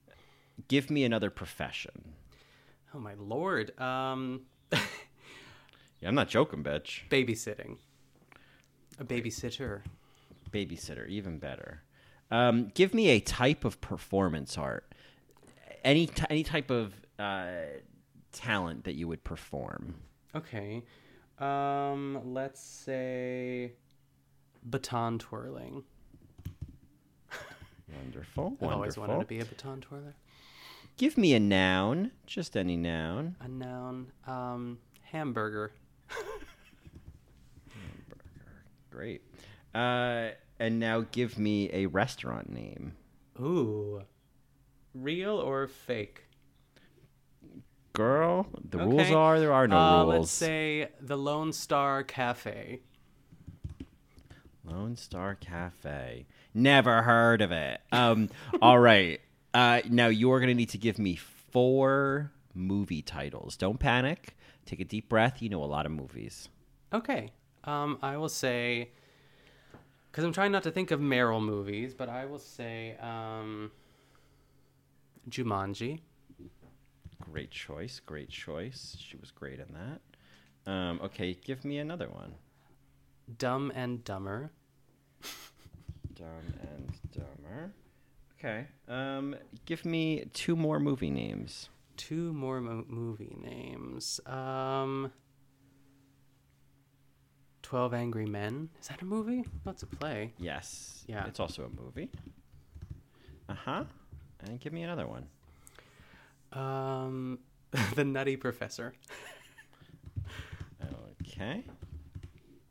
Give 0.69 0.89
me 0.89 1.03
another 1.03 1.29
profession. 1.29 2.13
Oh 2.93 2.99
my 2.99 3.15
lord. 3.15 3.77
Um, 3.79 4.43
Yeah, 6.01 6.09
I'm 6.09 6.15
not 6.15 6.29
joking, 6.29 6.63
bitch. 6.63 7.01
babysitting. 7.09 7.77
A 8.99 9.03
babysitter. 9.03 9.81
Babysitter, 10.51 11.07
even 11.07 11.39
better. 11.39 11.83
Um, 12.31 12.71
give 12.75 12.93
me 12.93 13.09
a 13.09 13.19
type 13.19 13.65
of 13.65 13.81
performance 13.81 14.57
art. 14.57 14.93
Any 15.83 16.07
t- 16.07 16.25
any 16.29 16.43
type 16.43 16.69
of 16.69 16.93
uh, 17.17 17.47
talent 18.31 18.83
that 18.83 18.95
you 18.95 19.07
would 19.07 19.23
perform. 19.23 19.95
Okay. 20.35 20.83
Um, 21.39 22.19
let's 22.33 22.61
say 22.61 23.73
baton 24.63 25.17
twirling. 25.19 25.83
Wonderful. 28.03 28.57
I've 28.61 28.69
always 28.69 28.97
wanted 28.97 29.19
to 29.19 29.25
be 29.25 29.39
a 29.39 29.45
baton 29.45 29.81
twirler. 29.81 30.15
Give 30.97 31.17
me 31.17 31.33
a 31.33 31.39
noun, 31.39 32.11
just 32.27 32.57
any 32.57 32.75
noun. 32.75 33.37
A 33.39 33.47
noun. 33.47 34.11
Um, 34.27 34.79
hamburger. 35.03 35.71
Great. 38.89 39.21
Uh, 39.73 40.29
and 40.59 40.79
now 40.79 41.05
give 41.11 41.39
me 41.39 41.69
a 41.71 41.85
restaurant 41.85 42.49
name. 42.49 42.93
Ooh. 43.39 44.01
Real 44.93 45.35
or 45.35 45.67
fake? 45.67 46.25
Girl, 47.93 48.47
the 48.69 48.77
rules 48.77 49.11
are 49.11 49.39
there 49.39 49.51
are 49.51 49.67
no 49.67 49.77
uh, 49.77 50.03
rules. 50.03 50.15
Let's 50.19 50.31
say 50.31 50.89
the 51.01 51.17
Lone 51.17 51.51
Star 51.51 52.03
Cafe. 52.03 52.81
Lone 54.63 54.95
Star 54.95 55.35
Cafe. 55.35 56.25
Never 56.53 57.01
heard 57.01 57.41
of 57.41 57.51
it. 57.51 57.81
Um, 57.91 58.29
all 58.61 58.79
right. 58.79 59.19
Uh, 59.53 59.81
now 59.89 60.07
you're 60.07 60.39
gonna 60.39 60.53
need 60.53 60.69
to 60.69 60.77
give 60.77 60.99
me 60.99 61.15
four 61.15 62.31
movie 62.53 63.01
titles. 63.01 63.57
Don't 63.57 63.79
panic. 63.79 64.37
Take 64.69 64.81
a 64.81 64.85
deep 64.85 65.09
breath. 65.09 65.41
You 65.41 65.49
know 65.49 65.63
a 65.63 65.65
lot 65.65 65.87
of 65.87 65.91
movies. 65.91 66.47
Okay. 66.93 67.31
Um, 67.63 67.97
I 68.03 68.17
will 68.17 68.29
say, 68.29 68.91
because 70.11 70.23
I'm 70.23 70.31
trying 70.31 70.51
not 70.51 70.61
to 70.61 70.69
think 70.69 70.91
of 70.91 70.99
Meryl 70.99 71.43
movies, 71.43 71.95
but 71.95 72.07
I 72.07 72.25
will 72.25 72.37
say 72.37 72.95
um, 73.01 73.71
Jumanji. 75.27 76.01
Great 77.19 77.49
choice. 77.49 77.99
Great 77.99 78.29
choice. 78.29 78.95
She 78.99 79.17
was 79.17 79.31
great 79.31 79.59
in 79.59 79.73
that. 79.73 80.71
Um, 80.71 80.99
okay, 81.03 81.33
give 81.33 81.65
me 81.65 81.79
another 81.79 82.07
one. 82.07 82.35
Dumb 83.39 83.71
and 83.73 84.03
Dumber. 84.03 84.51
Dumb 86.13 86.53
and 86.61 86.91
Dumber. 87.11 87.73
Okay. 88.37 88.67
Um, 88.87 89.35
give 89.65 89.83
me 89.83 90.25
two 90.31 90.55
more 90.55 90.79
movie 90.79 91.09
names. 91.09 91.69
Two 91.99 92.31
more 92.33 92.61
mo- 92.61 92.85
movie 92.87 93.35
names. 93.41 94.21
Um, 94.25 95.11
Twelve 97.61 97.93
Angry 97.93 98.25
Men. 98.25 98.69
Is 98.81 98.87
that 98.87 99.01
a 99.01 99.05
movie? 99.05 99.43
That's 99.65 99.83
a 99.83 99.85
play. 99.85 100.33
Yes. 100.39 101.03
Yeah. 101.07 101.25
It's 101.27 101.39
also 101.41 101.63
a 101.65 101.81
movie. 101.81 102.09
Uh 103.49 103.53
huh. 103.53 103.83
And 104.45 104.59
give 104.59 104.71
me 104.73 104.83
another 104.83 105.05
one. 105.07 105.27
Um, 106.53 107.39
The 107.95 108.05
Nutty 108.05 108.37
Professor. 108.37 108.93
Okay. 111.21 111.63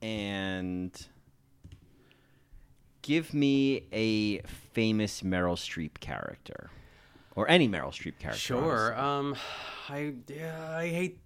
And 0.02 1.06
give 3.02 3.34
me 3.34 3.82
a 3.92 4.38
famous 4.72 5.22
Meryl 5.22 5.54
Streep 5.56 6.00
character. 6.00 6.70
Or 7.38 7.48
any 7.48 7.68
Meryl 7.68 7.92
Streep 7.92 8.18
character. 8.18 8.40
Sure. 8.40 8.96
honestly. 8.96 9.04
Um, 9.04 9.36
I 9.88 10.14
yeah, 10.26 10.76
I 10.76 10.88
hate 10.88 11.20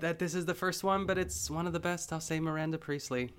that 0.00 0.18
this 0.18 0.34
is 0.34 0.44
the 0.44 0.54
first 0.54 0.82
one, 0.82 1.06
but 1.06 1.18
it's 1.18 1.48
one 1.48 1.68
of 1.68 1.72
the 1.72 1.78
best. 1.78 2.12
I'll 2.12 2.18
say 2.18 2.40
Miranda 2.40 2.78
Priestley. 2.78 3.30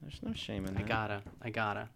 There's 0.00 0.20
no 0.22 0.32
shame 0.32 0.64
in 0.64 0.74
that. 0.74 0.84
I 0.84 0.86
gotta. 0.86 1.22
I 1.42 1.50
gotta. 1.50 1.88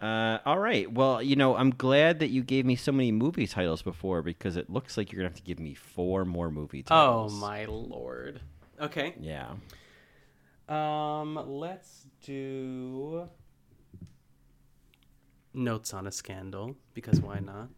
Uh, 0.00 0.40
all 0.44 0.58
right. 0.58 0.90
Well, 0.90 1.22
you 1.22 1.36
know, 1.36 1.54
I'm 1.54 1.70
glad 1.70 2.18
that 2.18 2.30
you 2.30 2.42
gave 2.42 2.66
me 2.66 2.74
so 2.74 2.90
many 2.90 3.12
movie 3.12 3.46
titles 3.46 3.82
before 3.82 4.20
because 4.20 4.56
it 4.56 4.68
looks 4.68 4.96
like 4.96 5.12
you're 5.12 5.20
going 5.20 5.30
to 5.30 5.36
have 5.36 5.40
to 5.40 5.46
give 5.46 5.60
me 5.60 5.74
four 5.74 6.24
more 6.24 6.50
movie 6.50 6.82
titles. 6.82 7.32
Oh 7.32 7.36
my 7.36 7.66
lord. 7.66 8.40
Okay. 8.80 9.14
Yeah. 9.20 9.52
Um, 10.68 11.38
let's 11.46 12.08
do 12.20 13.28
notes 15.54 15.94
on 15.94 16.08
a 16.08 16.12
scandal 16.12 16.74
because 16.94 17.20
why 17.20 17.38
not? 17.38 17.68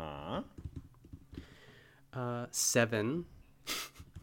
Uh 0.00 0.42
huh. 2.14 2.20
Uh, 2.20 2.46
seven. 2.50 3.24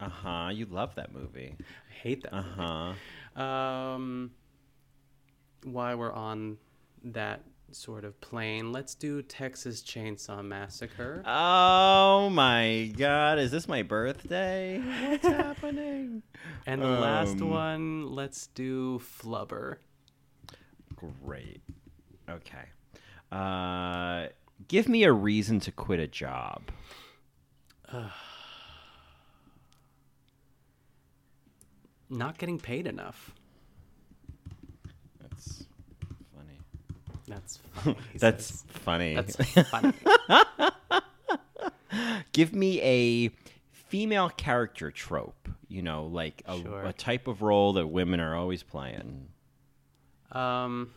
Uh 0.00 0.08
huh. 0.08 0.50
You 0.52 0.66
love 0.66 0.94
that 0.96 1.12
movie. 1.12 1.54
I 1.58 1.92
hate 1.92 2.22
that. 2.22 2.34
Uh 2.34 2.42
movie. 2.42 2.94
huh. 3.36 3.42
Um, 3.42 4.30
while 5.64 5.96
we're 5.96 6.12
on 6.12 6.58
that 7.04 7.42
sort 7.70 8.04
of 8.04 8.20
plane, 8.20 8.72
let's 8.72 8.94
do 8.94 9.22
Texas 9.22 9.82
Chainsaw 9.82 10.44
Massacre. 10.44 11.22
Oh 11.26 12.28
my 12.30 12.92
God! 12.96 13.38
Is 13.38 13.50
this 13.50 13.68
my 13.68 13.82
birthday? 13.82 14.80
What's 15.08 15.26
happening? 15.26 16.22
and 16.66 16.82
the 16.82 16.86
last 16.86 17.40
um, 17.40 17.50
one, 17.50 18.06
let's 18.12 18.48
do 18.48 18.98
Flubber. 19.00 19.76
Great. 21.24 21.60
Okay. 22.28 22.64
Uh, 23.30 24.26
give 24.66 24.88
me 24.88 25.04
a 25.04 25.12
reason 25.12 25.60
to 25.60 25.70
quit 25.72 26.00
a 26.00 26.06
job. 26.08 26.62
Not 32.10 32.38
getting 32.38 32.58
paid 32.58 32.86
enough. 32.86 33.32
That's 35.20 35.64
funny. 36.34 36.58
That's 37.26 37.56
funny. 37.72 37.96
That's 38.16 38.46
says. 38.46 38.64
funny. 38.70 39.14
that's 39.14 39.36
funny. 39.68 39.92
give 42.32 42.54
me 42.54 42.80
a 42.80 43.28
female 43.72 44.30
character 44.30 44.90
trope. 44.90 45.48
You 45.68 45.82
know, 45.82 46.06
like 46.06 46.42
a, 46.46 46.58
Sure. 46.58 46.82
a 46.84 46.92
type 46.94 47.26
of 47.28 47.42
role 47.42 47.74
that 47.74 47.86
women 47.88 48.20
are 48.20 48.34
always 48.34 48.62
playing. 48.62 49.28
Um, 50.32 50.90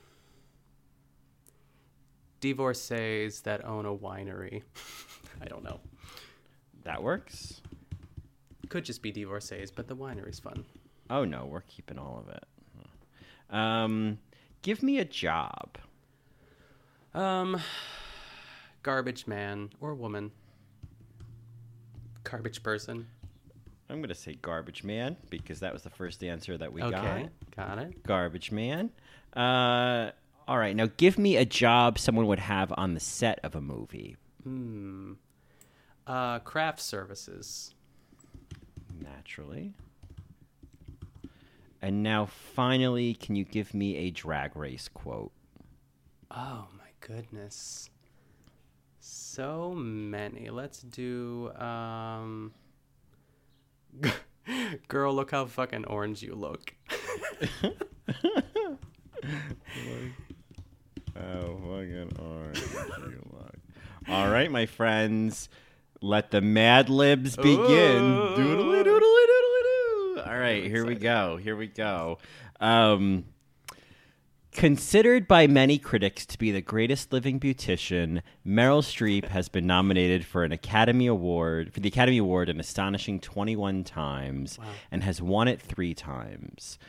divorcees 2.42 3.42
that 3.42 3.64
own 3.66 3.86
a 3.86 3.96
winery. 3.96 4.64
I 5.42 5.46
don't 5.46 5.64
know. 5.64 5.80
That 6.84 7.02
works. 7.02 7.62
Could 8.70 8.84
just 8.86 9.02
be 9.02 9.12
divorcees, 9.12 9.72
but 9.72 9.88
the 9.88 9.96
winery's 9.96 10.40
fun. 10.40 10.66
Oh 11.10 11.24
no, 11.26 11.46
we're 11.46 11.62
keeping 11.62 11.98
all 11.98 12.24
of 12.26 12.34
it. 12.36 12.44
Um, 13.56 14.18
give 14.62 14.82
me 14.82 15.00
a 15.00 15.06
job. 15.06 15.78
Um, 17.14 17.60
garbage 18.82 19.28
man 19.28 19.70
or 19.82 19.94
woman. 19.94 20.32
Garbage 22.24 22.64
person. 22.64 23.08
I'm 23.90 24.02
gonna 24.02 24.16
say 24.16 24.36
garbage 24.36 24.86
man 24.86 25.18
because 25.30 25.60
that 25.60 25.74
was 25.74 25.82
the 25.84 25.90
first 25.90 26.24
answer 26.24 26.58
that 26.58 26.72
we 26.72 26.82
Okay, 26.82 27.30
got. 27.56 27.68
got 27.68 27.78
it. 27.80 28.04
Garbage 28.04 28.52
man. 28.52 28.90
Uh, 29.36 30.12
all 30.48 30.58
right, 30.58 30.76
now 30.76 30.90
give 30.98 31.18
me 31.18 31.38
a 31.38 31.46
job 31.46 32.00
someone 32.00 32.28
would 32.28 32.40
have 32.40 32.74
on 32.78 32.94
the 32.94 33.00
set 33.00 33.40
of 33.44 33.56
a 33.56 33.62
movie. 33.62 34.18
Hmm. 34.44 35.14
Uh, 36.06 36.40
craft 36.40 36.80
services. 36.80 37.74
Naturally. 39.00 39.74
And 41.82 42.04
now, 42.04 42.26
finally, 42.26 43.14
can 43.14 43.36
you 43.36 43.44
give 43.44 43.74
me 43.74 43.96
a 43.98 44.12
drag 44.12 44.56
race 44.56 44.88
quote? 44.88 45.32
Oh 46.30 46.68
my 46.78 46.90
goodness. 47.00 47.90
So 49.00 49.74
many. 49.74 50.50
Let's 50.50 50.82
do 50.82 51.52
um 51.56 52.54
Girl, 54.88 55.14
look 55.14 55.32
how 55.32 55.46
fucking 55.46 55.86
orange 55.86 56.22
you 56.22 56.36
look. 56.36 56.74
Oh, 61.16 61.58
fucking 61.58 62.12
orange. 62.20 62.64
All 64.08 64.30
right, 64.30 64.50
my 64.52 64.66
friends. 64.66 65.50
Let 66.02 66.32
the 66.32 66.42
Mad 66.42 66.90
Libs 66.90 67.36
begin. 67.36 67.58
Ooh. 67.60 68.36
Doodly 68.36 68.84
doodly 68.84 69.26
doodly 69.28 69.64
doo. 69.64 70.22
All 70.26 70.38
right, 70.38 70.64
here 70.64 70.86
we 70.86 70.96
go. 70.96 71.38
Here 71.38 71.56
we 71.56 71.68
go. 71.68 72.18
Um, 72.60 73.26
considered 74.52 75.28
by 75.28 75.46
many 75.46 75.78
critics 75.78 76.26
to 76.26 76.38
be 76.40 76.52
the 76.52 76.62
greatest 76.62 77.14
living 77.14 77.40
beautician, 77.40 78.22
Meryl 78.46 78.82
Streep 78.82 79.26
has 79.28 79.48
been 79.48 79.68
nominated 79.68 80.26
for 80.26 80.44
an 80.44 80.52
Academy 80.52 81.06
Award 81.06 81.72
for 81.72 81.80
the 81.80 81.90
Academy 81.90 82.18
Award 82.18 82.50
an 82.50 82.60
astonishing 82.60 83.20
21 83.20 83.84
times 83.84 84.58
and 84.92 85.04
has 85.04 85.22
won 85.22 85.48
it 85.48 85.62
3 85.62 85.94
times. 85.94 86.80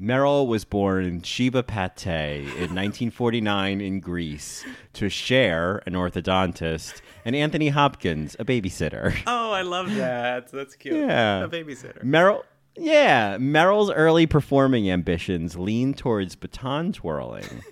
Meryl 0.00 0.46
was 0.46 0.64
born 0.64 1.04
in 1.04 1.20
Sheba 1.20 1.62
Pate 1.62 2.06
in 2.06 2.74
1949 2.74 3.80
in 3.82 4.00
Greece 4.00 4.64
to 4.94 5.10
Cher, 5.10 5.82
an 5.84 5.92
orthodontist, 5.92 7.02
and 7.24 7.36
Anthony 7.36 7.68
Hopkins, 7.68 8.34
a 8.38 8.44
babysitter. 8.44 9.14
Oh, 9.26 9.52
I 9.52 9.60
love 9.60 9.94
that. 9.96 10.50
That's 10.50 10.74
cute. 10.74 10.96
Yeah. 10.96 11.44
A 11.44 11.48
babysitter. 11.48 12.02
Meryl, 12.02 12.44
yeah, 12.76 13.36
Meryl's 13.36 13.90
early 13.90 14.26
performing 14.26 14.90
ambitions 14.90 15.56
leaned 15.56 15.98
towards 15.98 16.34
baton 16.34 16.92
twirling. 16.92 17.62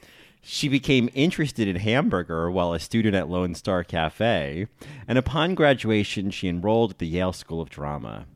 She 0.43 0.69
became 0.69 1.09
interested 1.15 1.67
in 1.67 1.77
hamburger 1.77 2.51
while 2.51 2.75
a 2.75 2.81
student 2.81 3.15
at 3.15 3.31
Lone 3.31 3.55
Star 3.55 3.83
Cafe, 3.85 4.67
and 5.07 5.17
upon 5.17 5.55
graduation, 5.55 6.31
she 6.31 6.49
enrolled 6.49 6.91
at 6.93 6.99
the 6.99 7.07
Yale 7.07 7.33
School 7.33 7.63
of 7.63 7.71
Drama. 7.71 8.27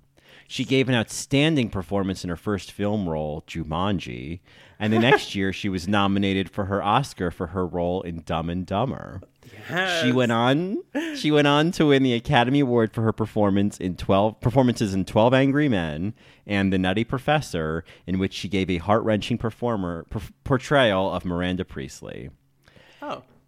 She 0.52 0.66
gave 0.66 0.90
an 0.90 0.94
outstanding 0.94 1.70
performance 1.70 2.24
in 2.24 2.28
her 2.28 2.36
first 2.36 2.72
film 2.72 3.08
role, 3.08 3.42
Jumanji, 3.46 4.40
and 4.78 4.92
the 4.92 4.98
next 4.98 5.34
year 5.34 5.50
she 5.50 5.70
was 5.70 5.88
nominated 5.88 6.50
for 6.50 6.66
her 6.66 6.82
Oscar 6.82 7.30
for 7.30 7.46
her 7.46 7.66
role 7.66 8.02
in 8.02 8.20
Dumb 8.26 8.50
and 8.50 8.66
Dumber. 8.66 9.22
She 10.02 10.12
went 10.12 10.30
on. 10.30 10.82
She 11.16 11.30
went 11.30 11.46
on 11.46 11.72
to 11.72 11.86
win 11.86 12.02
the 12.02 12.12
Academy 12.12 12.60
Award 12.60 12.92
for 12.92 13.00
her 13.00 13.14
performance 13.14 13.78
in 13.78 13.96
twelve 13.96 14.42
performances 14.42 14.92
in 14.92 15.06
Twelve 15.06 15.32
Angry 15.32 15.70
Men 15.70 16.12
and 16.46 16.70
The 16.70 16.78
Nutty 16.78 17.04
Professor, 17.04 17.82
in 18.06 18.18
which 18.18 18.34
she 18.34 18.46
gave 18.46 18.68
a 18.68 18.76
heart 18.76 19.04
wrenching 19.04 19.38
performer 19.38 20.04
per- 20.10 20.20
portrayal 20.44 21.10
of 21.10 21.24
Miranda 21.24 21.64
Priestley. 21.64 22.28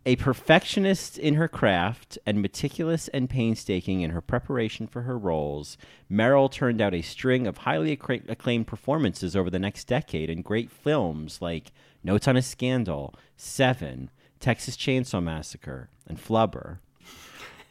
A 0.07 0.17
perfectionist 0.17 1.17
in 1.17 1.35
her 1.35 1.49
craft 1.49 2.19
and 2.27 2.43
meticulous 2.43 3.09
and 3.09 3.31
painstaking 3.31 4.03
in 4.03 4.11
her 4.11 4.21
preparation 4.21 4.87
for 4.87 5.03
her 5.03 5.17
roles, 5.17 5.79
Meryl 6.11 6.53
turned 6.53 6.83
out 6.83 6.93
a 6.93 7.01
string 7.01 7.47
of 7.47 7.59
highly 7.59 7.93
acclaimed 7.93 8.67
performances 8.67 9.35
over 9.35 9.49
the 9.49 9.59
next 9.59 9.87
decade 9.87 10.29
in 10.29 10.43
great 10.43 10.71
films 10.71 11.41
like 11.41 11.73
Notes 12.03 12.29
on 12.29 12.37
a 12.37 12.43
Scandal, 12.43 13.15
Seven, 13.39 14.11
Texas 14.41 14.77
Chainsaw 14.77 15.23
Massacre, 15.23 15.89
and 16.07 16.23
Flubber. 16.23 16.81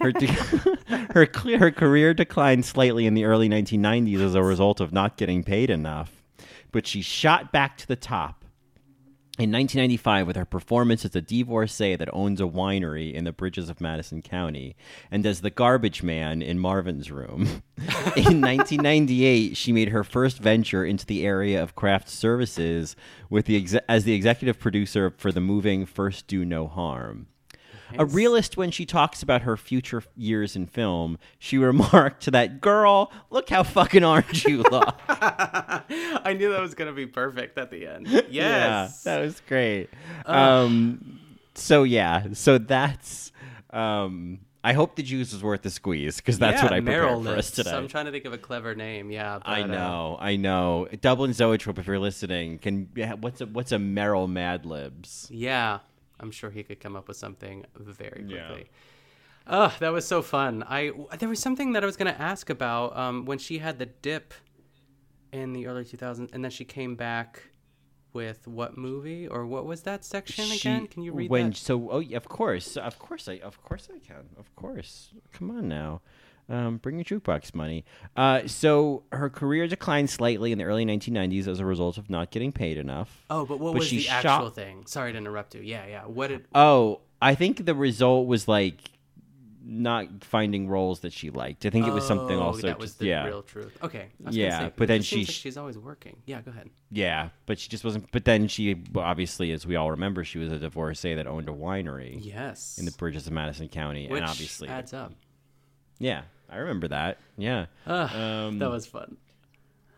Her, 0.01 0.11
de- 0.11 0.25
her, 1.13 1.27
cle- 1.27 1.59
her 1.59 1.69
career 1.69 2.15
declined 2.15 2.65
slightly 2.65 3.05
in 3.05 3.13
the 3.13 3.25
early 3.25 3.47
1990s 3.47 4.19
as 4.19 4.33
a 4.33 4.41
result 4.41 4.81
of 4.81 4.91
not 4.91 5.17
getting 5.17 5.43
paid 5.43 5.69
enough, 5.69 6.23
but 6.71 6.87
she 6.87 7.03
shot 7.03 7.51
back 7.51 7.77
to 7.77 7.87
the 7.87 7.95
top 7.95 8.42
in 9.39 9.51
1995 9.51 10.27
with 10.27 10.35
her 10.35 10.45
performance 10.45 11.03
as 11.03 11.15
a 11.15 11.21
divorcee 11.21 11.95
that 11.95 12.13
owns 12.13 12.39
a 12.39 12.43
winery 12.43 13.11
in 13.11 13.23
the 13.23 13.31
bridges 13.31 13.67
of 13.67 13.81
Madison 13.81 14.21
County 14.21 14.75
and 15.09 15.25
as 15.25 15.41
the 15.41 15.49
garbage 15.49 16.03
man 16.03 16.43
in 16.43 16.59
Marvin's 16.59 17.09
Room. 17.09 17.63
in 18.15 18.41
1998, 18.41 19.57
she 19.57 19.71
made 19.71 19.89
her 19.89 20.03
first 20.03 20.37
venture 20.37 20.85
into 20.85 21.03
the 21.07 21.25
area 21.25 21.61
of 21.63 21.75
craft 21.75 22.09
services 22.09 22.95
with 23.27 23.45
the 23.47 23.65
as 23.89 24.03
the 24.03 24.13
executive 24.13 24.59
producer 24.59 25.11
for 25.17 25.31
the 25.31 25.41
moving 25.41 25.87
First 25.87 26.27
Do 26.27 26.45
No 26.45 26.67
Harm. 26.67 27.25
A 27.97 28.05
realist, 28.05 28.57
when 28.57 28.71
she 28.71 28.85
talks 28.85 29.21
about 29.21 29.43
her 29.43 29.55
future 29.57 30.03
years 30.15 30.55
in 30.55 30.65
film, 30.67 31.17
she 31.37 31.57
remarked 31.69 32.23
to 32.23 32.31
that 32.31 32.59
girl, 32.61 33.11
"Look 33.29 33.49
how 33.49 33.63
fucking 33.63 34.03
orange 34.03 34.45
you 34.45 34.57
look." 34.71 34.95
I 35.07 36.35
knew 36.37 36.51
that 36.51 36.61
was 36.61 36.73
gonna 36.75 36.93
be 36.93 37.05
perfect 37.05 37.57
at 37.57 37.69
the 37.71 37.87
end. 37.87 38.07
Yes. 38.29 38.31
Yeah, 38.31 38.89
that 39.03 39.21
was 39.21 39.41
great. 39.47 39.89
Um, 40.25 41.19
so 41.55 41.83
yeah, 41.83 42.27
so 42.33 42.57
that's. 42.57 43.31
Um, 43.71 44.39
I 44.65 44.71
hope 44.73 44.95
the 44.95 45.03
juice 45.03 45.33
was 45.33 45.43
worth 45.43 45.61
the 45.63 45.69
squeeze 45.69 46.17
because 46.17 46.39
that's 46.39 46.59
Yeah, 46.61 46.63
what 46.63 46.73
I 46.73 46.79
prepared 46.79 47.21
for 47.23 47.29
us 47.35 47.51
today. 47.51 47.71
I'm 47.71 47.89
trying 47.89 48.05
to 48.05 48.11
think 48.11 48.23
of 48.23 48.31
a 48.31 48.37
clever 48.37 48.73
name. 48.75 49.11
Yeah, 49.11 49.39
but, 49.39 49.47
I 49.49 49.63
uh, 49.63 49.67
know, 49.67 50.17
I 50.21 50.37
know. 50.37 50.87
Dublin 51.01 51.33
Zoetrope, 51.33 51.79
if 51.79 51.85
you're 51.87 51.99
listening, 51.99 52.59
can 52.59 52.87
yeah, 52.95 53.13
what's 53.15 53.41
a 53.41 53.45
what's 53.45 53.71
a 53.73 53.77
Meryl 53.77 54.29
Mad 54.29 54.65
Libs? 54.65 55.27
yeah, 55.31 55.79
I'm 56.23 56.31
sure 56.31 56.49
he 56.49 56.63
could 56.63 56.79
come 56.79 56.95
up 56.95 57.07
with 57.09 57.17
something 57.17 57.65
very 57.75 58.23
Yeah. 58.25 58.47
quickly. 58.47 58.65
Oh, 59.45 59.75
that 59.79 59.91
was 59.91 60.07
so 60.07 60.21
fun. 60.21 60.63
I 60.79 60.91
there 61.19 61.27
was 61.27 61.39
something 61.47 61.73
that 61.73 61.83
I 61.83 61.85
was 61.85 61.97
going 61.97 62.13
to 62.13 62.21
ask 62.31 62.49
about 62.49 62.95
um, 62.97 63.25
when 63.25 63.37
she 63.37 63.57
had 63.59 63.77
the 63.77 63.87
dip 63.87 64.33
in 65.33 65.51
the 65.51 65.67
early 65.67 65.83
2000s, 65.83 66.29
and 66.33 66.43
then 66.43 66.51
she 66.51 66.63
came 66.63 66.95
back 66.95 67.29
with 68.13 68.47
what 68.47 68.77
movie 68.77 69.27
or 69.27 69.45
what 69.45 69.65
was 69.65 69.81
that 69.83 70.05
section 70.05 70.45
again? 70.51 70.87
Can 70.87 71.01
you 71.03 71.11
read 71.11 71.29
when 71.29 71.49
that? 71.49 71.57
so 71.57 71.89
oh 71.91 71.99
yeah, 71.99 72.15
of 72.15 72.29
course 72.29 72.77
of 72.77 72.95
course 72.99 73.27
I 73.27 73.39
of 73.39 73.61
course 73.67 73.89
I 73.93 73.99
can 73.99 74.29
of 74.37 74.55
course 74.55 75.09
come 75.33 75.49
on 75.51 75.67
now 75.67 76.01
um, 76.49 76.77
bring 76.77 76.97
your 76.97 77.05
jukebox 77.05 77.55
money 77.55 77.85
uh, 78.17 78.45
so 78.47 79.03
her 79.11 79.29
career 79.29 79.67
declined 79.67 80.09
slightly 80.09 80.51
in 80.51 80.57
the 80.57 80.63
early 80.65 80.85
1990s 80.85 81.47
as 81.47 81.59
a 81.59 81.65
result 81.65 81.97
of 81.97 82.09
not 82.09 82.31
getting 82.31 82.51
paid 82.51 82.77
enough 82.77 83.23
Oh, 83.29 83.45
but 83.45 83.59
what 83.59 83.73
but 83.73 83.79
was 83.79 83.87
she 83.87 83.97
the 83.97 84.01
shot- 84.03 84.25
actual 84.25 84.49
thing? 84.49 84.85
Sorry 84.85 85.11
to 85.13 85.17
interrupt 85.17 85.55
you. 85.55 85.61
Yeah, 85.61 85.85
yeah. 85.87 86.01
What 86.05 86.27
did? 86.27 86.45
oh 86.53 86.99
I 87.21 87.35
think 87.35 87.65
the 87.65 87.73
result 87.75 88.27
was 88.27 88.47
like 88.47 88.79
not 89.65 90.25
finding 90.25 90.67
roles 90.67 90.99
that 90.99 91.13
she 91.13 91.29
liked 91.29 91.65
I 91.65 91.69
think 91.69 91.87
it 91.87 91.93
was 91.93 92.05
something 92.05 92.37
Oh, 92.37 92.41
also 92.43 92.67
that 92.67 92.77
was 92.79 92.89
just- 92.91 92.99
the 92.99 93.05
yeah 93.07 93.25
real 93.25 93.41
truth. 93.43 93.77
Okay. 93.81 94.07
Yeah, 94.29 94.59
say, 94.67 94.73
but 94.75 94.89
then 94.89 95.01
she- 95.01 95.19
like 95.19 95.27
she's 95.29 95.55
always 95.55 95.77
working. 95.77 96.17
Yeah, 96.25 96.41
go 96.41 96.51
ahead. 96.51 96.69
yeah 96.91 97.29
but 97.45 97.57
she 97.57 97.69
just 97.69 97.85
wasn't 97.85 98.11
but 98.11 98.25
then 98.25 98.49
she 98.49 98.75
obviously 98.97 99.53
as 99.53 99.65
we 99.65 99.77
all 99.77 99.91
remember 99.91 100.25
she 100.25 100.37
was 100.39 100.51
a 100.51 100.59
divorcee 100.59 101.13
that 101.15 101.27
owned 101.27 101.47
a 101.47 101.53
winery 101.53 102.17
Yes. 102.21 102.77
in 102.77 102.83
the 102.83 102.91
bridges 102.91 103.25
of 103.25 103.31
Madison 103.31 103.69
County 103.69 104.09
Which 104.09 104.19
and 104.21 104.29
obviously 104.29 104.67
adds 104.67 104.93
up. 104.93 105.13
yeah 105.99 106.23
I 106.53 106.57
remember 106.57 106.87
that 106.89 107.17
yeah 107.37 107.65
Ugh, 107.87 108.15
Um, 108.15 108.59
that 108.59 108.69
was 108.69 108.85
fun. 108.85 109.17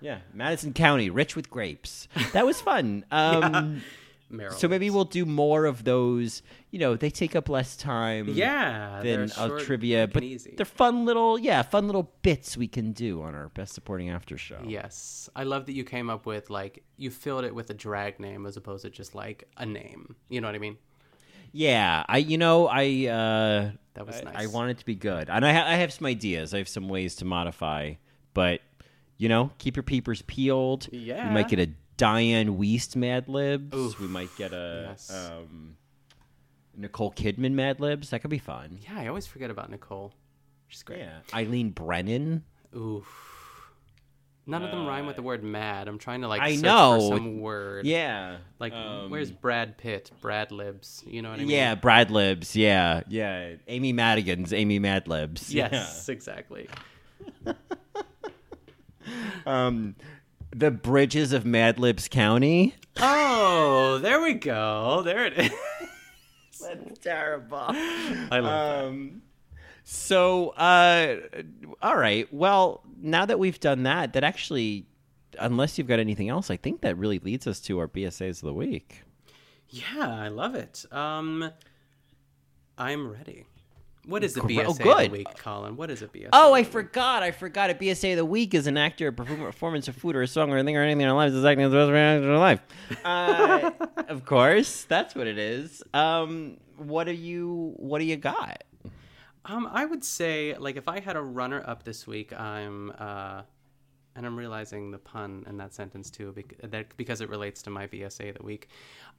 Yeah, 0.02 0.20
Madison 0.34 0.74
County, 0.74 1.10
rich 1.10 1.36
with 1.36 1.50
grapes. 1.50 2.08
That 2.34 2.46
was 2.46 2.62
fun. 2.62 3.06
Um, 3.12 3.82
Meryl. 4.32 4.54
So 4.54 4.68
maybe 4.68 4.90
we'll 4.90 5.06
do 5.06 5.24
more 5.26 5.66
of 5.66 5.84
those. 5.84 6.42
You 6.72 6.80
know, 6.80 6.96
they 6.96 7.10
take 7.12 7.36
up 7.36 7.48
less 7.48 7.76
time. 7.78 8.28
Yeah, 8.30 9.02
Than 9.04 9.22
a 9.22 9.28
short, 9.30 9.62
trivia, 9.62 10.08
but 10.08 10.24
easy. 10.24 10.54
they're 10.58 10.66
fun 10.66 11.06
little, 11.06 11.38
yeah, 11.40 11.62
fun 11.62 11.86
little 11.88 12.12
bits 12.24 12.58
we 12.58 12.68
can 12.68 12.92
do 12.92 13.22
on 13.22 13.36
our 13.36 13.50
best 13.50 13.74
supporting 13.74 14.10
after 14.10 14.36
show. 14.38 14.60
Yes, 14.66 15.30
I 15.36 15.44
love 15.44 15.68
that 15.68 15.74
you 15.74 15.84
came 15.84 16.10
up 16.10 16.26
with 16.26 16.50
like 16.50 16.84
you 16.98 17.12
filled 17.12 17.46
it 17.46 17.54
with 17.54 17.70
a 17.70 17.74
drag 17.76 18.20
name 18.20 18.46
as 18.48 18.58
opposed 18.58 18.84
to 18.84 18.90
just 18.90 19.14
like 19.16 19.48
a 19.58 19.66
name. 19.66 20.16
You 20.30 20.42
know 20.42 20.48
what 20.48 20.56
I 20.56 20.60
mean? 20.60 20.78
Yeah, 21.58 22.04
I, 22.10 22.18
you 22.18 22.38
know, 22.38 22.68
I, 22.68 23.08
uh, 23.08 23.72
That 23.94 24.06
was 24.06 24.18
I, 24.20 24.24
nice. 24.26 24.36
I 24.38 24.46
want 24.48 24.72
it 24.72 24.78
to 24.80 24.86
be 24.86 24.96
good, 24.96 25.30
and 25.30 25.46
I, 25.46 25.54
ha- 25.54 25.66
I 25.66 25.76
have 25.76 25.94
some 25.94 26.06
ideas. 26.06 26.54
I 26.54 26.58
have 26.58 26.68
some 26.68 26.90
ways 26.90 27.16
to 27.18 27.26
modify, 27.26 27.94
but 28.34 28.60
you 29.18 29.30
know, 29.30 29.52
keep 29.58 29.78
your 29.78 29.84
peepers 29.84 30.22
peeled. 30.24 30.90
Yeah. 30.92 31.30
we 31.30 31.34
might 31.34 31.48
get 31.48 31.60
a 31.60 31.70
Dianne 31.98 32.58
Wiest 32.58 32.98
Mad 32.98 33.30
Libs. 33.30 33.74
Oof. 33.74 33.98
We 34.02 34.08
might 34.08 34.36
get 34.38 34.52
a 34.52 34.88
Yes. 34.90 35.10
um, 35.10 35.78
Nicole 36.76 37.14
Kidman 37.14 37.54
Mad 37.54 37.80
Libs. 37.80 38.10
That 38.10 38.20
could 38.20 38.30
be 38.32 38.38
fun. 38.38 38.78
Yeah, 38.82 39.00
I 39.00 39.08
always 39.08 39.26
forget 39.26 39.50
about 39.50 39.70
Nicole. 39.72 40.12
She's 40.68 40.84
great. 40.84 41.00
Yeah, 41.00 41.20
Eileen 41.34 41.70
Brennan. 41.70 42.44
Oof. 42.76 43.08
None 44.48 44.62
of 44.64 44.70
them 44.72 44.86
rhyme 44.86 45.08
with 45.08 45.16
the 45.16 45.24
word 45.24 45.44
mad. 45.44 45.88
I'm 45.88 45.98
trying 45.98 46.22
to 46.22 46.28
like 46.28 46.40
Uh, 46.42 46.46
I 46.46 46.56
search 46.56 46.64
know. 46.64 47.00
for 47.10 47.16
some 47.18 47.40
word. 47.40 47.86
Yeah, 47.88 48.38
Like 48.60 48.74
um, 48.74 49.10
where's 49.10 49.32
Brad 49.32 49.78
Pitt? 49.78 50.12
Brad 50.22 50.52
Libs. 50.52 51.04
You 51.08 51.22
know 51.24 51.30
what 51.32 51.40
I 51.40 51.42
mean? 51.44 51.50
yeah, 51.50 51.74
Brad 51.76 52.12
Libs. 52.12 52.56
Yeah, 52.56 53.02
yeah. 53.08 53.56
Amy 53.68 53.92
Madigan's 53.92 54.54
Amy 54.54 54.78
Mad 54.80 55.08
Libs. 55.08 55.54
Yes, 55.54 56.08
exactly. 56.10 56.68
Um, 59.46 59.96
the 60.52 60.72
Bridges 60.72 61.32
of 61.32 61.46
Mad 61.46 61.78
Libs 61.78 62.08
County. 62.08 62.74
Oh, 62.98 64.00
there 64.02 64.20
we 64.22 64.34
go. 64.34 65.04
There 65.04 65.26
it 65.26 65.38
is. 65.38 65.52
That's 66.60 67.00
terrible. 67.00 67.58
I 67.70 68.40
love 68.40 68.86
Um, 68.88 69.22
so, 69.88 70.50
uh, 70.50 71.18
all 71.80 71.96
right. 71.96 72.28
Well, 72.34 72.82
now 73.00 73.28
that 73.28 73.38
we've 73.38 73.60
done 73.60 73.84
that, 73.84 74.14
that 74.14 74.24
actually, 74.24 74.88
unless 75.40 75.78
you've 75.78 75.88
got 75.88 76.00
anything 76.00 76.28
else, 76.28 76.50
I 76.50 76.58
think 76.58 76.82
that 76.82 76.98
really 76.98 77.20
leads 77.20 77.46
us 77.46 77.60
to 77.62 77.78
our 77.78 77.88
BSAs 77.88 78.38
of 78.38 78.48
the 78.48 78.54
week. 78.54 79.04
Yeah, 79.70 80.10
I 80.10 80.30
love 80.30 80.56
it. 80.56 80.86
Um, 80.92 81.52
I'm 82.80 83.12
ready. 83.12 83.46
What 84.08 84.24
is 84.24 84.34
the 84.34 84.42
Gr- 84.42 84.48
BSA 84.48 84.66
oh, 84.66 84.72
of 84.72 84.78
the 84.78 85.10
week, 85.12 85.28
Colin? 85.38 85.76
What 85.76 85.92
is 85.92 86.02
a 86.02 86.08
BSA? 86.08 86.30
Oh, 86.34 86.54
I 86.54 86.64
forgot. 86.64 87.22
I 87.22 87.30
forgot. 87.30 87.70
A 87.70 87.76
BSA 87.76 88.14
of 88.14 88.18
the 88.18 88.26
week 88.26 88.56
is 88.56 88.66
an 88.66 88.78
actor, 88.78 89.08
a 89.10 89.14
performance, 89.14 89.88
a 89.88 89.94
food, 89.94 90.16
or 90.16 90.24
a 90.24 90.28
song, 90.28 90.52
or 90.52 90.58
anything, 90.58 90.78
or 90.78 90.82
anything 90.82 91.02
in 91.02 91.08
our 91.08 91.16
lives 91.16 91.36
is 91.36 91.46
acting 91.46 91.66
as 91.66 91.72
the 91.72 91.78
best 91.78 91.92
reaction 91.92 92.24
in 92.24 92.30
our 92.32 92.40
life. 92.40 92.60
Uh, 93.04 93.72
of 94.08 94.26
course, 94.26 94.84
that's 94.84 95.14
what 95.14 95.28
it 95.28 95.38
is. 95.38 95.84
Um, 95.94 96.58
what 96.78 97.06
do 97.06 97.14
you 97.14 97.74
What 97.78 98.00
do 98.00 98.06
you 98.06 98.18
got? 98.18 98.64
Um, 99.46 99.70
I 99.72 99.86
would 99.86 100.04
say 100.04 100.56
like 100.58 100.76
if 100.76 100.88
I 100.88 101.00
had 101.00 101.16
a 101.16 101.22
runner 101.22 101.64
up 101.66 101.84
this 101.84 102.08
week, 102.08 102.34
I'm 102.34 102.92
uh, 102.98 103.44
and 104.16 104.26
I'm 104.26 104.38
realizing 104.38 104.92
the 104.92 104.98
pun 104.98 105.46
in 105.48 105.58
that 105.58 105.74
sentence 105.74 106.10
too, 106.10 106.34
because 106.98 107.22
it 107.22 107.30
relates 107.30 107.62
to 107.64 107.70
my 107.70 107.86
BSA 107.88 108.30
of 108.30 108.38
the 108.38 108.44
week. 108.44 108.70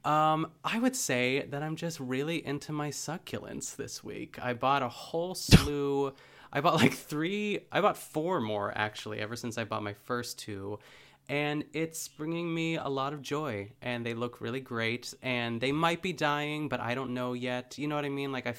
Um, 0.03 0.51
I 0.63 0.79
would 0.79 0.95
say 0.95 1.45
that 1.49 1.61
I'm 1.61 1.75
just 1.75 1.99
really 1.99 2.45
into 2.45 2.71
my 2.71 2.89
succulents 2.89 3.75
this 3.75 4.03
week. 4.03 4.37
I 4.41 4.53
bought 4.53 4.81
a 4.81 4.89
whole 4.89 5.35
slew. 5.35 6.13
I 6.51 6.61
bought 6.61 6.75
like 6.75 6.93
three. 6.93 7.59
I 7.71 7.81
bought 7.81 7.97
four 7.97 8.41
more 8.41 8.75
actually 8.75 9.19
ever 9.19 9.35
since 9.35 9.57
I 9.57 9.65
bought 9.65 9.83
my 9.83 9.93
first 9.93 10.39
two. 10.39 10.79
And 11.29 11.65
it's 11.73 12.07
bringing 12.07 12.53
me 12.53 12.77
a 12.77 12.87
lot 12.87 13.11
of 13.11 13.21
joy, 13.21 13.73
and 13.81 14.05
they 14.05 14.13
look 14.13 14.39
really 14.39 14.61
great. 14.61 15.13
And 15.21 15.59
they 15.59 15.73
might 15.73 16.01
be 16.01 16.13
dying, 16.13 16.69
but 16.69 16.79
I 16.79 16.95
don't 16.95 17.13
know 17.13 17.33
yet. 17.33 17.77
You 17.77 17.87
know 17.87 17.95
what 17.95 18.05
I 18.05 18.09
mean? 18.09 18.31
Like 18.31 18.47
I, 18.47 18.55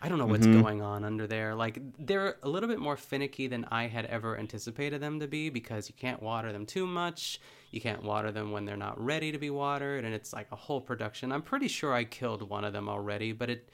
I 0.00 0.08
don't 0.08 0.18
know 0.18 0.26
what's 0.26 0.46
going 0.46 0.80
on 0.80 1.04
under 1.04 1.26
there. 1.26 1.54
Like 1.54 1.80
they're 1.98 2.36
a 2.42 2.48
little 2.48 2.68
bit 2.68 2.78
more 2.78 2.96
finicky 2.96 3.48
than 3.48 3.66
I 3.70 3.88
had 3.88 4.06
ever 4.06 4.38
anticipated 4.38 5.00
them 5.00 5.18
to 5.20 5.26
be 5.26 5.50
because 5.50 5.88
you 5.88 5.94
can't 5.98 6.22
water 6.22 6.52
them 6.52 6.66
too 6.66 6.86
much. 6.86 7.40
You 7.72 7.80
can't 7.80 8.04
water 8.04 8.30
them 8.30 8.52
when 8.52 8.64
they're 8.64 8.76
not 8.76 9.02
ready 9.02 9.32
to 9.32 9.38
be 9.38 9.50
watered, 9.50 10.04
and 10.04 10.14
it's 10.14 10.32
like 10.32 10.46
a 10.52 10.56
whole 10.56 10.80
production. 10.80 11.32
I'm 11.32 11.42
pretty 11.42 11.68
sure 11.68 11.92
I 11.92 12.04
killed 12.04 12.48
one 12.48 12.64
of 12.64 12.72
them 12.72 12.88
already, 12.88 13.32
but 13.32 13.50
it. 13.50 13.70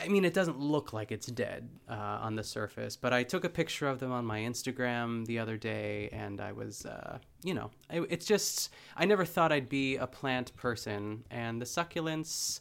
I 0.00 0.08
mean, 0.08 0.24
it 0.24 0.34
doesn't 0.34 0.60
look 0.60 0.92
like 0.92 1.10
it's 1.10 1.26
dead 1.26 1.68
uh, 1.88 1.94
on 1.94 2.36
the 2.36 2.44
surface, 2.44 2.96
but 2.96 3.12
I 3.12 3.24
took 3.24 3.44
a 3.44 3.48
picture 3.48 3.88
of 3.88 3.98
them 3.98 4.12
on 4.12 4.24
my 4.24 4.40
Instagram 4.40 5.26
the 5.26 5.38
other 5.38 5.56
day, 5.56 6.10
and 6.12 6.40
I 6.40 6.52
was, 6.52 6.86
uh, 6.86 7.18
you 7.42 7.54
know, 7.54 7.70
it, 7.90 8.06
it's 8.08 8.26
just 8.26 8.70
I 8.96 9.04
never 9.04 9.24
thought 9.24 9.52
I'd 9.52 9.68
be 9.68 9.96
a 9.96 10.06
plant 10.06 10.54
person, 10.54 11.24
and 11.30 11.60
the 11.60 11.66
succulents 11.66 12.60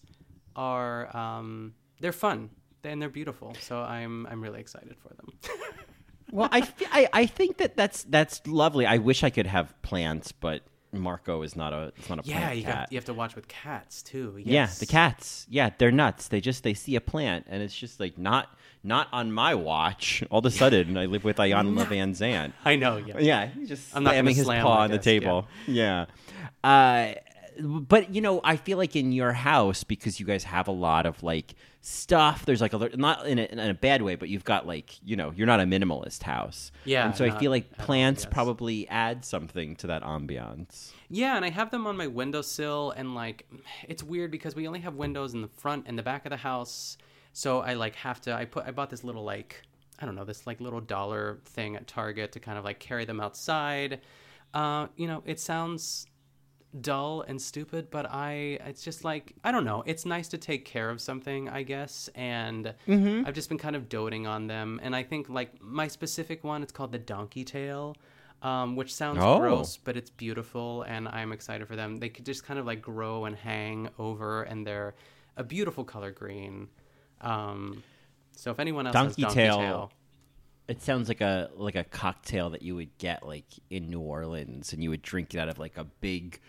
are 0.55 1.15
um, 1.15 1.73
they're 1.99 2.11
fun 2.11 2.49
and 2.83 3.01
they're 3.01 3.09
beautiful, 3.09 3.55
so 3.61 3.79
I'm 3.81 4.25
I'm 4.27 4.41
really 4.41 4.59
excited 4.59 4.95
for 5.01 5.13
them. 5.15 5.27
Well, 6.31 6.47
I, 6.51 6.67
I 6.91 7.09
I 7.11 7.25
think 7.25 7.57
that 7.57 7.75
that's 7.75 8.03
that's 8.03 8.45
lovely. 8.45 8.85
I 8.85 8.97
wish 8.99 9.23
I 9.23 9.31
could 9.31 9.47
have 9.47 9.73
plants, 9.81 10.31
but 10.31 10.61
Marco 10.91 11.41
is 11.41 11.55
not 11.55 11.73
a 11.73 11.91
it's 11.97 12.07
not 12.07 12.19
a 12.23 12.27
yeah, 12.29 12.37
plant 12.39 12.57
you 12.57 12.63
cat. 12.65 12.75
got 12.75 12.91
you 12.91 12.97
have 12.97 13.05
to 13.05 13.15
watch 13.15 13.35
with 13.35 13.47
cats 13.47 14.03
too. 14.03 14.35
Yeah, 14.37 14.53
Yes. 14.53 14.77
the 14.77 14.85
cats. 14.85 15.47
Yeah, 15.49 15.71
they're 15.75 15.89
nuts. 15.91 16.27
They 16.27 16.39
just 16.39 16.61
they 16.61 16.75
see 16.75 16.95
a 16.95 17.01
plant 17.01 17.47
and 17.49 17.63
it's 17.63 17.75
just 17.75 17.99
like 17.99 18.19
not 18.19 18.55
not 18.83 19.07
on 19.11 19.31
my 19.31 19.55
watch. 19.55 20.23
All 20.29 20.37
of 20.37 20.45
a 20.45 20.51
sudden, 20.51 20.97
I 20.99 21.07
live 21.07 21.23
with 21.23 21.37
Ayanna 21.37 21.87
Van 21.89 22.13
Zant. 22.13 22.53
I 22.63 22.75
know. 22.75 22.97
Yeah. 22.97 23.17
Yeah, 23.17 23.45
he's 23.47 23.67
just 23.69 23.95
I'm 23.95 24.03
not 24.03 24.11
slamming 24.11 24.35
his 24.35 24.45
slam 24.45 24.63
paw 24.63 24.81
on 24.81 24.91
the 24.91 24.97
desk, 24.97 25.07
yeah. 25.07 25.19
table. 25.19 25.47
Yeah. 25.65 26.05
Uh, 26.63 27.13
but 27.59 28.13
you 28.13 28.21
know, 28.21 28.39
I 28.43 28.55
feel 28.55 28.77
like 28.77 28.95
in 28.95 29.11
your 29.11 29.33
house 29.33 29.83
because 29.83 30.19
you 30.19 30.25
guys 30.27 30.43
have 30.43 30.67
a 30.67 30.71
lot 30.71 31.05
of 31.07 31.23
like 31.23 31.55
stuff. 31.81 32.45
There's 32.45 32.61
like 32.61 32.73
a 32.73 32.89
not 32.95 33.25
in 33.27 33.39
a, 33.39 33.43
in 33.43 33.59
a 33.59 33.73
bad 33.73 34.01
way, 34.01 34.15
but 34.15 34.29
you've 34.29 34.43
got 34.43 34.67
like 34.67 34.99
you 35.03 35.15
know, 35.15 35.31
you're 35.35 35.47
not 35.47 35.59
a 35.59 35.63
minimalist 35.63 36.23
house. 36.23 36.71
Yeah, 36.85 37.05
and 37.05 37.15
so 37.15 37.25
I 37.25 37.31
feel 37.31 37.51
like 37.51 37.69
all, 37.79 37.85
plants 37.85 38.23
yes. 38.23 38.33
probably 38.33 38.87
add 38.89 39.25
something 39.25 39.75
to 39.77 39.87
that 39.87 40.03
ambiance. 40.03 40.91
Yeah, 41.09 41.35
and 41.35 41.45
I 41.45 41.49
have 41.49 41.71
them 41.71 41.87
on 41.87 41.97
my 41.97 42.07
windowsill, 42.07 42.91
and 42.91 43.15
like, 43.15 43.49
it's 43.87 44.03
weird 44.03 44.31
because 44.31 44.55
we 44.55 44.67
only 44.67 44.81
have 44.81 44.95
windows 44.95 45.33
in 45.33 45.41
the 45.41 45.47
front 45.47 45.85
and 45.87 45.97
the 45.97 46.03
back 46.03 46.25
of 46.25 46.29
the 46.29 46.37
house, 46.37 46.97
so 47.33 47.59
I 47.59 47.73
like 47.73 47.95
have 47.95 48.21
to. 48.21 48.33
I 48.33 48.45
put. 48.45 48.65
I 48.65 48.71
bought 48.71 48.89
this 48.89 49.03
little 49.03 49.23
like, 49.23 49.61
I 49.99 50.05
don't 50.05 50.15
know, 50.15 50.25
this 50.25 50.45
like 50.45 50.59
little 50.61 50.81
dollar 50.81 51.39
thing 51.45 51.75
at 51.75 51.87
Target 51.87 52.33
to 52.33 52.39
kind 52.39 52.57
of 52.57 52.63
like 52.63 52.79
carry 52.79 53.05
them 53.05 53.19
outside. 53.19 54.01
Uh, 54.53 54.87
you 54.95 55.07
know, 55.07 55.21
it 55.25 55.39
sounds 55.39 56.07
dull 56.81 57.21
and 57.27 57.41
stupid, 57.41 57.89
but 57.89 58.05
I 58.11 58.59
it's 58.65 58.83
just 58.83 59.03
like 59.03 59.33
I 59.43 59.51
don't 59.51 59.65
know. 59.65 59.83
It's 59.85 60.05
nice 60.05 60.27
to 60.29 60.37
take 60.37 60.65
care 60.65 60.89
of 60.89 61.01
something, 61.01 61.49
I 61.49 61.63
guess, 61.63 62.09
and 62.15 62.73
I've 62.87 63.33
just 63.33 63.49
been 63.49 63.57
kind 63.57 63.75
of 63.75 63.89
doting 63.89 64.27
on 64.27 64.47
them. 64.47 64.79
And 64.83 64.95
I 64.95 65.03
think 65.03 65.29
like 65.29 65.61
my 65.61 65.87
specific 65.87 66.43
one, 66.43 66.61
it's 66.63 66.71
called 66.71 66.91
the 66.91 66.99
donkey 66.99 67.43
tail, 67.43 67.95
um, 68.43 68.75
which 68.75 68.93
sounds 68.93 69.19
Oh. 69.21 69.39
gross, 69.39 69.77
but 69.77 69.97
it's 69.97 70.09
beautiful, 70.11 70.83
and 70.83 71.07
I'm 71.07 71.31
excited 71.31 71.67
for 71.67 71.75
them. 71.75 71.97
They 71.97 72.09
could 72.09 72.25
just 72.25 72.43
kind 72.43 72.59
of 72.59 72.65
like 72.65 72.81
grow 72.81 73.25
and 73.25 73.35
hang 73.35 73.89
over, 73.97 74.43
and 74.43 74.65
they're 74.65 74.93
a 75.37 75.43
beautiful 75.43 75.83
color 75.83 76.11
green. 76.11 76.67
Um, 77.21 77.83
so 78.35 78.51
if 78.51 78.59
anyone 78.59 78.85
else 78.87 78.93
Donkey 78.93 79.23
has 79.23 79.33
donkey 79.33 79.35
tail. 79.35 79.57
tail, 79.57 79.91
It 80.67 80.81
sounds 80.83 81.07
like 81.09 81.21
a 81.21 81.49
like 81.55 81.75
a 81.75 81.83
cocktail 81.83 82.51
that 82.51 82.61
you 82.61 82.75
would 82.75 82.95
get 82.99 83.25
like 83.25 83.45
in 83.71 83.89
New 83.89 84.01
Orleans, 84.01 84.71
and 84.71 84.83
you 84.83 84.91
would 84.91 85.01
drink 85.01 85.33
it 85.33 85.39
out 85.39 85.49
of 85.49 85.57
like 85.57 85.77
a 85.77 85.83
big 85.83 86.39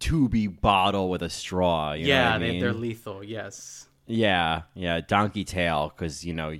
tubey 0.00 0.60
bottle 0.60 1.08
with 1.08 1.22
a 1.22 1.30
straw. 1.30 1.92
You 1.92 2.04
know 2.04 2.08
yeah, 2.08 2.32
what 2.32 2.34
I 2.34 2.38
they, 2.38 2.50
mean? 2.52 2.60
they're 2.60 2.72
lethal. 2.72 3.24
Yes. 3.24 3.88
Yeah, 4.06 4.62
yeah, 4.74 5.00
donkey 5.00 5.44
tail, 5.44 5.92
because 5.94 6.24
you 6.24 6.32
know 6.32 6.56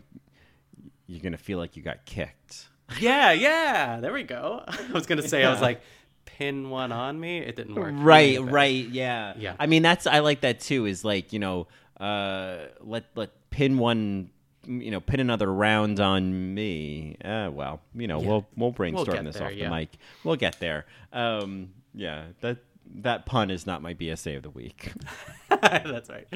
you're 1.07 1.21
gonna 1.21 1.37
feel 1.39 1.59
like 1.59 1.77
you 1.77 1.83
got 1.83 2.05
kicked. 2.05 2.69
Yeah, 3.01 3.33
yeah. 3.33 4.01
There 4.01 4.13
we 4.13 4.25
go. 4.25 4.65
I 4.67 4.93
was 4.93 5.07
gonna 5.07 5.27
say 5.27 5.45
I 5.45 5.51
was 5.51 5.61
like, 5.61 5.81
pin 6.25 6.71
one 6.71 6.93
on 6.93 7.19
me. 7.19 7.39
It 7.39 7.57
didn't 7.57 7.75
work. 7.75 7.95
Right, 7.97 8.41
right, 8.43 8.89
yeah, 8.89 9.35
Yeah. 9.39 9.55
I 9.59 9.67
mean, 9.67 9.83
that's 9.83 10.07
I 10.07 10.19
like 10.21 10.41
that 10.43 10.61
too. 10.61 10.87
Is 10.87 11.05
like 11.05 11.33
you 11.33 11.39
know, 11.39 11.69
uh, 11.99 12.67
let 12.81 13.05
let 13.15 13.31
pin 13.51 13.79
one, 13.79 14.31
you 14.67 14.91
know, 14.91 15.01
pin 15.01 15.21
another 15.21 15.53
round 15.53 16.01
on 16.01 16.55
me. 16.55 17.17
Uh, 17.25 17.51
well, 17.53 17.81
you 17.95 18.07
know, 18.07 18.19
we'll 18.19 18.47
we'll 18.57 18.73
brainstorm 18.73 19.17
get 19.17 19.25
this 19.25 19.37
there, 19.37 19.47
off 19.47 19.55
yeah. 19.55 19.69
the 19.69 19.75
mic. 19.75 19.91
We'll 20.25 20.37
get 20.37 20.59
there. 20.61 20.87
Um, 21.13 21.71
yeah, 21.95 22.25
that 22.41 22.59
that 22.97 23.27
pun 23.27 23.51
is 23.51 23.67
not 23.67 23.83
my 23.83 23.95
BSA 23.95 24.37
of 24.37 24.43
the 24.43 24.51
week. 24.51 24.93
That's 25.49 26.09
right. 26.11 26.27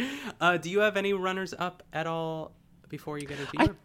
Uh, 0.41 0.57
do 0.57 0.71
you 0.71 0.81
have 0.81 0.97
any 0.97 1.13
runners 1.13 1.55
up 1.59 1.83
at 1.93 2.07
all 2.07 2.53
before 2.89 3.19
you 3.19 3.27
get 3.27 3.41
into 3.41 3.53
I- 3.59 3.65
your? 3.65 3.77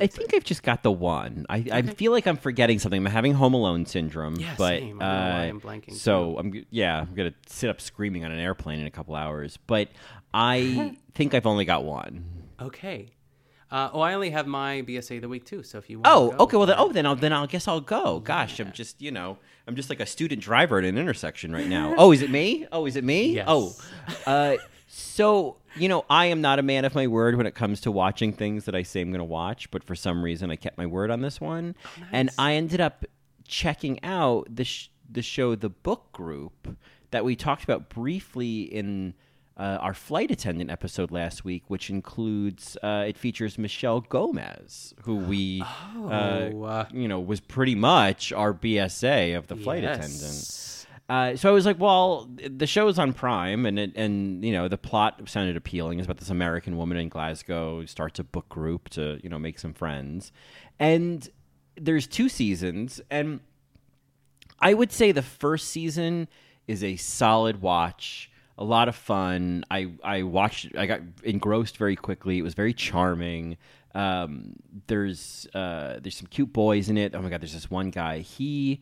I 0.00 0.08
think 0.08 0.34
I've 0.34 0.42
just 0.42 0.64
got 0.64 0.82
the 0.82 0.90
one. 0.90 1.46
I, 1.48 1.64
I 1.70 1.82
feel 1.82 2.10
like 2.10 2.26
I'm 2.26 2.36
forgetting 2.36 2.80
something. 2.80 3.06
I'm 3.06 3.12
having 3.12 3.32
Home 3.34 3.54
Alone 3.54 3.86
syndrome. 3.86 4.34
Yeah, 4.34 4.54
but, 4.58 4.80
same. 4.80 5.00
I 5.00 5.04
don't 5.04 5.24
know 5.24 5.30
why 5.30 5.46
uh, 5.46 5.48
I'm 5.50 5.60
blanking, 5.60 5.94
So 5.94 6.36
I'm 6.36 6.66
yeah, 6.70 7.00
I'm 7.02 7.14
gonna 7.14 7.34
sit 7.46 7.70
up 7.70 7.80
screaming 7.80 8.24
on 8.24 8.32
an 8.32 8.40
airplane 8.40 8.80
in 8.80 8.86
a 8.86 8.90
couple 8.90 9.14
hours. 9.14 9.56
But 9.68 9.90
I 10.32 10.96
think 11.14 11.32
I've 11.34 11.46
only 11.46 11.64
got 11.64 11.84
one. 11.84 12.24
Okay. 12.60 13.06
Uh, 13.74 13.90
oh, 13.92 14.00
I 14.02 14.14
only 14.14 14.30
have 14.30 14.46
my 14.46 14.82
BSA 14.82 15.16
of 15.16 15.22
the 15.22 15.28
week 15.28 15.44
too. 15.44 15.64
So 15.64 15.78
if 15.78 15.90
you 15.90 15.98
want 15.98 16.06
Oh, 16.06 16.44
okay. 16.44 16.56
Well, 16.56 16.66
then, 16.66 16.76
oh, 16.78 16.92
then 16.92 17.06
I'll 17.06 17.16
then 17.16 17.32
I'll 17.32 17.48
guess 17.48 17.66
I'll 17.66 17.80
go. 17.80 18.20
Gosh, 18.20 18.60
I'm 18.60 18.70
just 18.70 19.02
you 19.02 19.10
know 19.10 19.36
I'm 19.66 19.74
just 19.74 19.90
like 19.90 19.98
a 19.98 20.06
student 20.06 20.40
driver 20.40 20.78
at 20.78 20.84
an 20.84 20.96
intersection 20.96 21.50
right 21.52 21.66
now. 21.66 21.92
Oh, 21.98 22.12
is 22.12 22.22
it 22.22 22.30
me? 22.30 22.68
Oh, 22.70 22.86
is 22.86 22.94
it 22.94 23.02
me? 23.02 23.34
Yes. 23.34 23.46
Oh, 23.48 23.74
uh, 24.26 24.58
so 24.86 25.56
you 25.74 25.88
know 25.88 26.04
I 26.08 26.26
am 26.26 26.40
not 26.40 26.60
a 26.60 26.62
man 26.62 26.84
of 26.84 26.94
my 26.94 27.08
word 27.08 27.36
when 27.36 27.46
it 27.46 27.56
comes 27.56 27.80
to 27.80 27.90
watching 27.90 28.32
things 28.32 28.64
that 28.66 28.76
I 28.76 28.84
say 28.84 29.00
I'm 29.00 29.10
going 29.10 29.18
to 29.18 29.24
watch, 29.24 29.68
but 29.72 29.82
for 29.82 29.96
some 29.96 30.22
reason 30.22 30.52
I 30.52 30.56
kept 30.56 30.78
my 30.78 30.86
word 30.86 31.10
on 31.10 31.20
this 31.20 31.40
one, 31.40 31.74
and 32.12 32.30
I 32.38 32.54
ended 32.54 32.80
up 32.80 33.04
checking 33.48 34.02
out 34.04 34.46
the 34.54 34.62
sh- 34.64 34.88
the 35.10 35.20
show 35.22 35.56
The 35.56 35.68
Book 35.70 36.12
Group 36.12 36.76
that 37.10 37.24
we 37.24 37.34
talked 37.34 37.64
about 37.64 37.88
briefly 37.88 38.62
in. 38.62 39.14
Uh, 39.56 39.78
our 39.80 39.94
flight 39.94 40.32
attendant 40.32 40.68
episode 40.68 41.12
last 41.12 41.44
week, 41.44 41.62
which 41.68 41.88
includes 41.88 42.76
uh, 42.82 43.04
it 43.06 43.16
features 43.16 43.56
Michelle 43.56 44.00
Gomez, 44.00 44.92
who 45.02 45.16
we 45.16 45.62
Oh, 45.96 46.08
uh, 46.64 46.86
you 46.92 47.06
know, 47.06 47.20
was 47.20 47.38
pretty 47.40 47.76
much 47.76 48.32
our 48.32 48.52
BSA 48.52 49.36
of 49.38 49.46
the 49.46 49.54
flight 49.54 49.84
attendant. 49.84 50.10
yes. 50.12 50.86
Uh, 51.08 51.36
so 51.36 51.50
I 51.50 51.52
was 51.52 51.66
like, 51.66 51.78
well, 51.78 52.28
the 52.48 52.66
show 52.66 52.88
is 52.88 52.98
on 52.98 53.12
Prime, 53.12 53.66
and 53.66 53.78
it, 53.78 53.92
and 53.94 54.42
you 54.44 54.52
know, 54.52 54.66
the 54.68 54.78
plot 54.78 55.20
sounded 55.26 55.56
appealing. 55.56 55.98
It's 56.00 56.06
about 56.06 56.16
this 56.18 56.30
American 56.30 56.76
woman 56.76 56.96
in 56.96 57.08
Glasgow 57.08 57.80
who 57.82 57.86
starts 57.86 58.18
a 58.18 58.24
book 58.24 58.48
group 58.48 58.88
to 58.90 59.20
you 59.22 59.28
know 59.28 59.38
make 59.38 59.58
some 59.58 59.74
friends, 59.74 60.32
and 60.80 61.28
there's 61.76 62.06
two 62.06 62.28
seasons, 62.28 63.00
and 63.10 63.40
I 64.58 64.74
would 64.74 64.90
say 64.92 65.12
the 65.12 65.22
first 65.22 65.68
season 65.68 66.26
is 66.66 66.82
a 66.82 66.96
solid 66.96 67.60
watch, 67.60 68.30
a 68.58 68.64
lot 68.64 68.88
of 68.88 68.94
fun. 68.96 69.64
I 69.70 69.92
I 70.02 70.22
watched, 70.22 70.76
I 70.76 70.86
got 70.86 71.00
engrossed 71.22 71.76
very 71.76 71.96
quickly. 71.96 72.38
It 72.38 72.42
was 72.42 72.54
very 72.54 72.72
charming. 72.74 73.56
Um, 73.94 74.56
there's 74.86 75.46
uh, 75.54 75.98
there's 76.02 76.16
some 76.16 76.26
cute 76.28 76.52
boys 76.52 76.88
in 76.88 76.96
it. 76.98 77.14
Oh 77.14 77.22
my 77.22 77.28
god, 77.30 77.40
there's 77.40 77.54
this 77.54 77.70
one 77.70 77.90
guy. 77.90 78.18
He. 78.20 78.80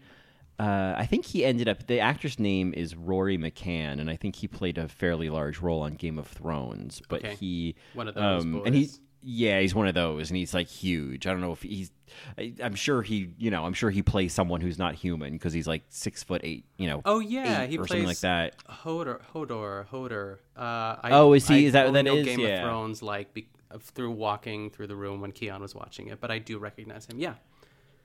Uh, 0.58 0.94
I 0.96 1.06
think 1.06 1.24
he 1.24 1.44
ended 1.44 1.66
up. 1.66 1.86
The 1.86 1.98
actor's 2.00 2.38
name 2.38 2.72
is 2.76 2.94
Rory 2.94 3.36
McCann, 3.36 3.98
and 4.00 4.08
I 4.08 4.14
think 4.16 4.36
he 4.36 4.46
played 4.46 4.78
a 4.78 4.86
fairly 4.86 5.28
large 5.28 5.58
role 5.60 5.80
on 5.82 5.94
Game 5.94 6.18
of 6.18 6.28
Thrones. 6.28 7.02
But 7.08 7.24
Okay. 7.24 7.34
he, 7.34 7.74
One 7.94 8.06
of 8.06 8.14
those 8.14 8.44
um, 8.44 8.62
and 8.64 8.74
he, 8.74 8.82
boys. 8.84 9.00
Yeah, 9.22 9.60
he's 9.60 9.74
one 9.74 9.86
of 9.86 9.94
those, 9.94 10.30
and 10.30 10.36
he's 10.36 10.52
like 10.54 10.66
huge. 10.68 11.26
I 11.26 11.30
don't 11.30 11.40
know 11.40 11.52
if 11.52 11.62
he's. 11.62 11.90
I, 12.36 12.52
I'm 12.62 12.74
sure 12.74 13.02
he, 13.02 13.30
you 13.38 13.50
know, 13.50 13.64
I'm 13.64 13.72
sure 13.72 13.88
he 13.90 14.02
plays 14.02 14.34
someone 14.34 14.60
who's 14.60 14.78
not 14.78 14.94
human 14.94 15.32
because 15.32 15.52
he's 15.52 15.66
like 15.66 15.82
six 15.88 16.22
foot 16.22 16.40
eight, 16.44 16.64
you 16.76 16.86
know. 16.88 17.00
Oh 17.04 17.20
yeah, 17.20 17.64
he 17.66 17.76
or 17.78 17.84
plays 17.84 17.88
something 17.88 18.06
like 18.06 18.18
that. 18.20 18.62
Hodor, 18.66 19.20
Hodor, 19.34 19.86
Hodor. 19.88 20.34
Uh, 20.56 20.96
I, 21.02 21.10
Oh, 21.12 21.32
is 21.32 21.48
he- 21.48 21.54
I 21.54 21.58
is 21.68 21.72
that 21.72 21.86
what 21.86 21.92
that 21.94 22.02
know? 22.04 22.22
Game 22.22 22.40
Yeah. 22.40 22.48
of 22.62 22.68
Thrones, 22.68 23.02
like 23.02 23.32
be, 23.32 23.48
through 23.80 24.10
walking 24.10 24.68
through 24.70 24.88
the 24.88 24.96
room 24.96 25.20
when 25.22 25.32
Keon 25.32 25.62
was 25.62 25.74
watching 25.74 26.08
it, 26.08 26.20
but 26.20 26.30
I 26.30 26.38
do 26.38 26.58
recognize 26.58 27.06
him. 27.06 27.18
Yeah. 27.18 27.34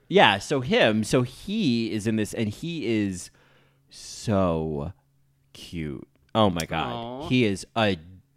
Yeah, 0.10 0.38
so 0.38 0.62
him, 0.62 1.04
so 1.04 1.24
he 1.24 1.92
is 1.92 2.08
in 2.08 2.16
this, 2.16 2.34
and 2.34 2.48
he 2.48 2.86
is 2.88 3.30
so 3.90 4.94
cute. 5.54 6.08
Oh 6.36 6.50
my 6.50 6.66
god, 6.66 6.94
Aw. 6.94 7.28
he 7.30 7.44
is 7.46 7.66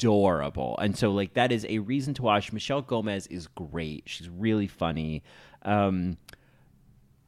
adorable, 0.01 0.77
and 0.79 0.97
so 0.97 1.11
like 1.11 1.35
that 1.35 1.53
is 1.53 1.67
a 1.69 1.79
reason 1.79 2.15
to 2.15 2.23
watch. 2.23 2.53
Michelle 2.53 2.83
Gomez 2.83 3.27
is 3.27 3.47
great; 3.49 4.05
she's 4.07 4.29
really 4.29 4.67
funny. 4.67 5.23
Um, 5.63 6.17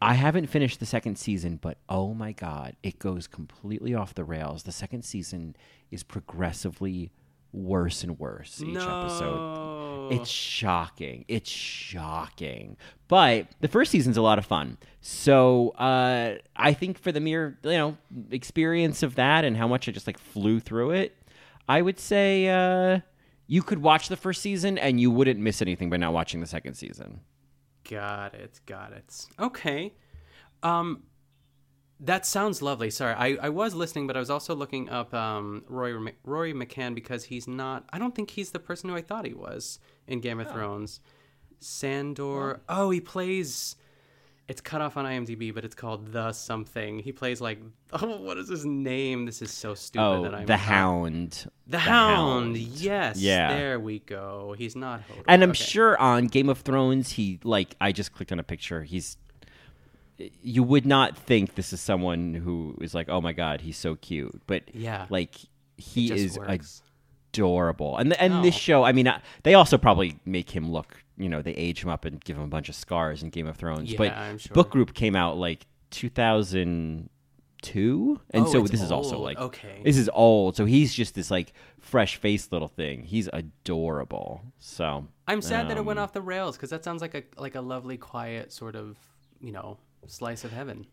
I 0.01 0.15
haven't 0.15 0.47
finished 0.47 0.81
the 0.81 0.87
second 0.87 1.17
season, 1.17 1.59
but 1.61 1.79
oh 1.89 2.15
my 2.15 2.33
god, 2.33 2.77
it 2.83 2.99
goes 2.99 3.27
completely 3.27 3.95
off 3.95 4.15
the 4.15 4.25
rails. 4.25 4.63
The 4.63 4.73
second 4.73 5.05
season 5.05 5.55
is 5.91 6.03
progressively 6.03 7.13
worse 7.53 8.03
and 8.03 8.19
worse 8.19 8.63
each 8.63 8.77
episode. 8.77 10.09
It's 10.11 10.31
shocking. 10.31 11.25
It's 11.29 11.51
shocking. 11.51 12.77
But 13.09 13.49
the 13.61 13.69
first 13.69 13.91
season's 13.91 14.17
a 14.17 14.23
lot 14.23 14.39
of 14.39 14.47
fun. 14.47 14.79
So 15.01 15.71
uh, 15.71 16.37
I 16.57 16.73
think 16.73 16.99
for 16.99 17.13
the 17.13 17.21
mere 17.21 17.59
you 17.63 17.71
know 17.73 17.97
experience 18.31 19.03
of 19.03 19.17
that 19.17 19.45
and 19.45 19.57
how 19.57 19.69
much 19.69 19.89
I 19.89 19.93
just 19.93 20.07
like 20.07 20.19
flew 20.19 20.61
through 20.61 20.93
it, 20.93 21.15
I 21.69 21.83
would 21.83 21.99
say 21.99 22.49
uh, 22.49 23.01
you 23.47 23.63
could 23.63 23.79
watch 23.79 24.09
the 24.09 24.17
first 24.17 24.43
season 24.43 24.79
and 24.79 25.01
you 25.01 25.11
wouldn't 25.11 25.41
miss 25.41 25.63
anything 25.63 25.91
by 25.91 25.97
not 25.97 26.13
watching 26.13 26.41
the 26.41 26.47
second 26.47 26.75
season. 26.75 27.21
Got 27.89 28.35
it. 28.35 28.61
Got 28.67 28.93
it. 28.93 29.27
Okay. 29.39 29.95
Um, 30.63 31.03
that 32.01 32.27
sounds 32.27 32.63
lovely. 32.63 32.91
Sorry, 32.91 33.15
I, 33.15 33.47
I 33.47 33.49
was 33.49 33.75
listening, 33.75 34.07
but 34.09 34.17
I 34.17 34.21
was 34.21 34.31
also 34.31 34.55
looking 34.55 34.89
up 34.89 35.15
um, 35.15 35.65
Roy 35.69 35.95
Rory 36.25 36.53
McCann 36.53 36.95
because 36.95 37.25
he's 37.25 37.47
not. 37.47 37.85
I 37.93 37.99
don't 37.99 38.15
think 38.15 38.31
he's 38.31 38.51
the 38.51 38.59
person 38.59 38.91
who 38.91 38.97
I 38.97 39.03
thought 39.03 39.25
he 39.25 39.35
was 39.35 39.79
in 40.09 40.21
Game 40.21 40.41
of 40.41 40.51
Thrones. 40.51 41.01
Sandor. 41.61 42.61
Oh, 42.69 42.91
he 42.91 43.01
plays. 43.01 43.77
It's 44.53 44.61
cut 44.61 44.83
off 44.83 44.99
on 44.99 45.07
IMDb, 45.07 45.53
but 45.55 45.65
it's 45.65 45.75
called 45.75 46.13
the 46.13 46.31
something. 46.33 46.99
He 46.99 47.11
plays 47.13 47.41
like. 47.41 47.59
Oh, 47.95 48.17
what 48.23 48.37
is 48.39 48.49
his 48.49 48.65
name? 48.65 49.27
This 49.27 49.43
is 49.43 49.51
so 49.51 49.75
stupid. 49.75 50.03
Oh, 50.05 50.23
that 50.25 50.35
I'm 50.35 50.47
the 50.47 50.57
Hound. 50.57 51.51
The, 51.67 51.79
Hound. 51.79 52.57
Yes. 52.57 53.19
Yeah. 53.19 53.49
There 53.55 53.79
we 53.81 53.99
go. 54.01 54.55
He's 54.57 54.75
not. 54.77 55.01
Hodor. 55.09 55.25
And 55.29 55.43
I'm 55.43 55.51
Okay. 55.51 55.63
sure 55.65 55.99
on 55.99 56.27
Game 56.27 56.49
of 56.49 56.59
Thrones, 56.61 57.13
he 57.13 57.39
like 57.45 57.75
I 57.81 57.93
just 57.93 58.13
clicked 58.15 58.31
on 58.33 58.39
a 58.39 58.43
picture. 58.43 58.83
He's 58.83 59.17
you 60.43 60.63
would 60.63 60.87
not 60.87 61.17
think 61.17 61.55
this 61.55 61.73
is 61.73 61.81
someone 61.81 62.35
who 62.35 62.77
is 62.81 62.95
like, 62.95 63.09
oh 63.09 63.21
my 63.21 63.33
god, 63.33 63.61
he's 63.63 63.77
so 63.77 63.95
cute, 63.97 64.41
but 64.47 64.63
Yeah. 64.75 65.07
like 65.11 65.35
he 65.77 66.13
is 66.13 66.39
works. 66.39 66.83
adorable. 67.33 67.97
And 67.97 68.13
and 68.15 68.45
this 68.45 68.55
Oh. 68.55 68.59
show, 68.59 68.85
I 68.85 68.93
mean, 68.93 69.13
they 69.43 69.55
also 69.55 69.79
probably 69.79 70.19
make 70.25 70.51
him 70.51 70.71
look, 70.71 71.02
you 71.23 71.29
know, 71.29 71.41
they 71.43 71.53
age 71.53 71.83
him 71.83 71.89
up 71.91 72.05
and 72.05 72.21
give 72.23 72.37
him 72.37 72.43
a 72.43 72.49
bunch 72.49 72.69
of 72.69 72.75
scars 72.75 73.23
in 73.23 73.31
Game 73.31 73.47
of 73.47 73.57
Thrones. 73.57 73.95
but 73.95 74.13
I'm 74.13 74.39
sure. 74.39 74.53
Book 74.55 74.71
Group 74.71 74.93
came 74.95 75.15
out 75.17 75.37
like 75.39 75.67
2002, 75.91 77.09
and 78.31 78.47
Oh, 78.47 78.53
so 78.53 78.63
this 78.67 78.83
is 78.83 78.91
also 78.93 79.19
like 79.19 79.39
Okay. 79.39 79.81
this 79.85 79.97
is 79.97 80.11
old. 80.13 80.57
So 80.57 80.65
he's 80.65 80.93
just 80.93 81.15
this 81.15 81.31
like 81.31 81.53
fresh 81.81 82.17
faced 82.17 82.53
little 82.53 82.69
thing. 82.69 83.03
He's 83.05 83.29
adorable. 83.33 84.43
So 84.59 85.07
I'm 85.29 85.41
sad 85.43 85.69
that 85.69 85.77
it 85.77 85.85
went 85.85 85.99
um, 85.99 86.03
off 86.05 86.13
the 86.13 86.23
rails 86.23 86.57
because 86.57 86.71
that 86.71 86.85
sounds 86.85 87.01
like 87.03 87.15
a 87.15 87.23
like 87.41 87.55
a 87.55 87.61
lovely, 87.61 87.97
quiet 87.97 88.53
sort 88.53 88.75
of 88.77 88.97
you 89.41 89.53
know 89.53 89.79
slice 90.07 90.45
of 90.45 90.53
heaven. 90.53 90.87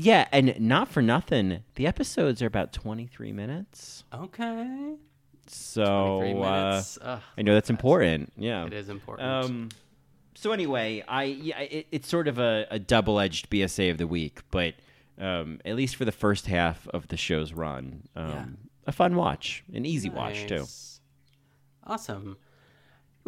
Yeah, 0.00 0.28
and 0.30 0.60
not 0.60 0.86
for 0.88 1.02
nothing, 1.02 1.64
the 1.74 1.86
episodes 1.86 2.40
are 2.42 2.46
about 2.46 2.72
twenty 2.72 3.06
three 3.06 3.32
minutes. 3.32 4.04
Okay. 4.14 4.94
So 5.50 6.18
23 6.20 6.42
uh, 6.42 7.18
I 7.36 7.42
know 7.42 7.54
that's 7.54 7.70
important. 7.70 8.32
Yeah, 8.36 8.66
it 8.66 8.72
is 8.72 8.88
important. 8.88 9.28
Um, 9.28 9.68
so 10.34 10.52
anyway, 10.52 11.02
I 11.08 11.24
yeah, 11.24 11.60
it, 11.60 11.86
it's 11.90 12.08
sort 12.08 12.28
of 12.28 12.38
a, 12.38 12.66
a 12.70 12.78
double 12.78 13.18
edged 13.20 13.50
BSA 13.50 13.90
of 13.90 13.98
the 13.98 14.06
week, 14.06 14.40
but 14.50 14.74
um, 15.18 15.60
at 15.64 15.74
least 15.74 15.96
for 15.96 16.04
the 16.04 16.12
first 16.12 16.46
half 16.46 16.86
of 16.88 17.08
the 17.08 17.16
show's 17.16 17.52
run, 17.52 18.04
um, 18.14 18.28
Yeah. 18.30 18.44
a 18.86 18.92
fun 18.92 19.16
watch, 19.16 19.64
an 19.74 19.84
easy 19.84 20.10
watch 20.10 20.46
too. 20.46 20.64
Awesome. 21.84 22.36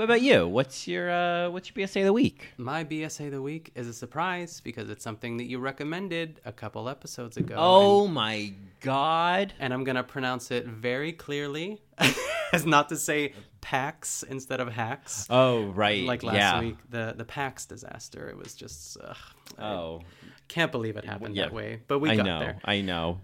What 0.00 0.04
about 0.04 0.22
you? 0.22 0.48
What's 0.48 0.88
your 0.88 1.10
uh, 1.10 1.50
what's 1.50 1.70
your 1.70 1.86
BSA 1.86 2.00
of 2.00 2.06
the 2.06 2.12
week? 2.14 2.54
My 2.56 2.84
BSA 2.84 3.26
of 3.26 3.32
the 3.32 3.42
week 3.42 3.70
is 3.74 3.86
a 3.86 3.92
surprise 3.92 4.62
because 4.64 4.88
it's 4.88 5.04
something 5.04 5.36
that 5.36 5.44
you 5.44 5.58
recommended 5.58 6.40
a 6.46 6.52
couple 6.52 6.88
episodes 6.88 7.36
ago. 7.36 7.54
Oh 7.58 8.06
and, 8.06 8.14
my 8.14 8.54
god! 8.80 9.52
and 9.58 9.74
I'm 9.74 9.84
gonna 9.84 10.02
pronounce 10.02 10.50
it 10.50 10.64
very 10.64 11.12
clearly, 11.12 11.82
as 12.54 12.64
not 12.64 12.88
to 12.88 12.96
say 12.96 13.34
PAX 13.60 14.22
instead 14.22 14.58
of 14.58 14.72
hacks. 14.72 15.26
Oh 15.28 15.66
right, 15.66 16.02
like 16.04 16.22
last 16.22 16.34
yeah. 16.34 16.60
week, 16.60 16.78
the 16.88 17.12
the 17.14 17.26
PAX 17.26 17.66
disaster. 17.66 18.26
It 18.30 18.38
was 18.38 18.54
just. 18.54 18.96
Ugh, 19.04 19.16
I 19.58 19.62
Oh, 19.62 20.00
can't 20.48 20.72
believe 20.72 20.96
it 20.96 21.04
happened 21.04 21.36
yeah. 21.36 21.42
that 21.42 21.52
way, 21.52 21.82
but 21.88 21.98
we 21.98 22.08
I 22.08 22.16
got 22.16 22.24
know, 22.24 22.38
there. 22.38 22.58
I 22.64 22.80
know. 22.80 23.20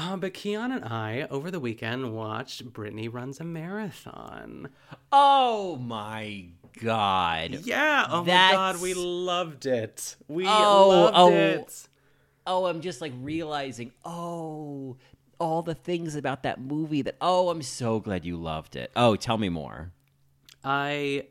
Uh, 0.00 0.16
but 0.16 0.32
Keon 0.32 0.70
and 0.70 0.84
I, 0.84 1.26
over 1.28 1.50
the 1.50 1.58
weekend, 1.58 2.14
watched 2.14 2.64
Brittany 2.72 3.08
Runs 3.08 3.40
a 3.40 3.44
Marathon. 3.44 4.68
Oh 5.10 5.74
my 5.76 6.46
god! 6.80 7.58
Yeah, 7.64 8.06
oh 8.08 8.20
my 8.20 8.24
god, 8.52 8.80
we 8.80 8.94
loved 8.94 9.66
it. 9.66 10.14
We 10.28 10.46
Oh, 10.46 10.88
loved 10.88 11.14
oh. 11.16 11.32
it. 11.32 11.88
oh, 12.46 12.66
I'm 12.66 12.80
just 12.80 13.00
like 13.00 13.12
realizing, 13.20 13.90
oh, 14.04 14.96
all 15.40 15.62
the 15.62 15.74
things 15.74 16.14
about 16.14 16.44
that 16.44 16.60
movie 16.60 17.02
that, 17.02 17.16
oh, 17.20 17.48
I'm 17.50 17.62
so 17.62 17.98
glad 17.98 18.24
you 18.24 18.36
loved 18.36 18.76
it. 18.76 18.92
Oh, 18.94 19.16
tell 19.16 19.36
me 19.36 19.48
more. 19.48 19.90
I, 20.62 21.26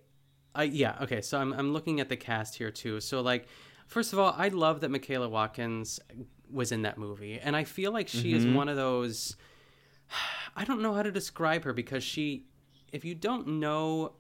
I 0.54 0.64
yeah, 0.64 0.98
okay. 1.04 1.22
So 1.22 1.40
I'm 1.40 1.54
I'm 1.54 1.72
looking 1.72 2.02
at 2.02 2.10
the 2.10 2.18
cast 2.18 2.56
here 2.56 2.72
too. 2.72 3.00
So 3.00 3.22
like, 3.22 3.48
first 3.88 4.12
of 4.12 4.20
all, 4.20 4.34
I 4.38 4.50
love 4.50 4.82
that 4.82 4.90
Michaela 4.92 5.30
Watkins 5.30 6.02
was 6.52 6.72
in 6.72 6.84
that 6.84 6.98
movie, 6.98 7.40
and 7.40 7.56
I 7.56 7.64
feel 7.64 7.92
like 7.92 8.08
she 8.08 8.34
is 8.34 8.46
one 8.46 8.70
of 8.70 8.76
those. 8.76 9.36
I 10.56 10.64
don't 10.66 10.82
know 10.82 10.94
how 10.94 11.04
to 11.04 11.12
describe 11.12 11.64
her 11.66 11.74
because 11.74 12.04
she, 12.04 12.46
if 12.92 13.06
you 13.06 13.14
don't 13.14 13.48
know 13.60 14.14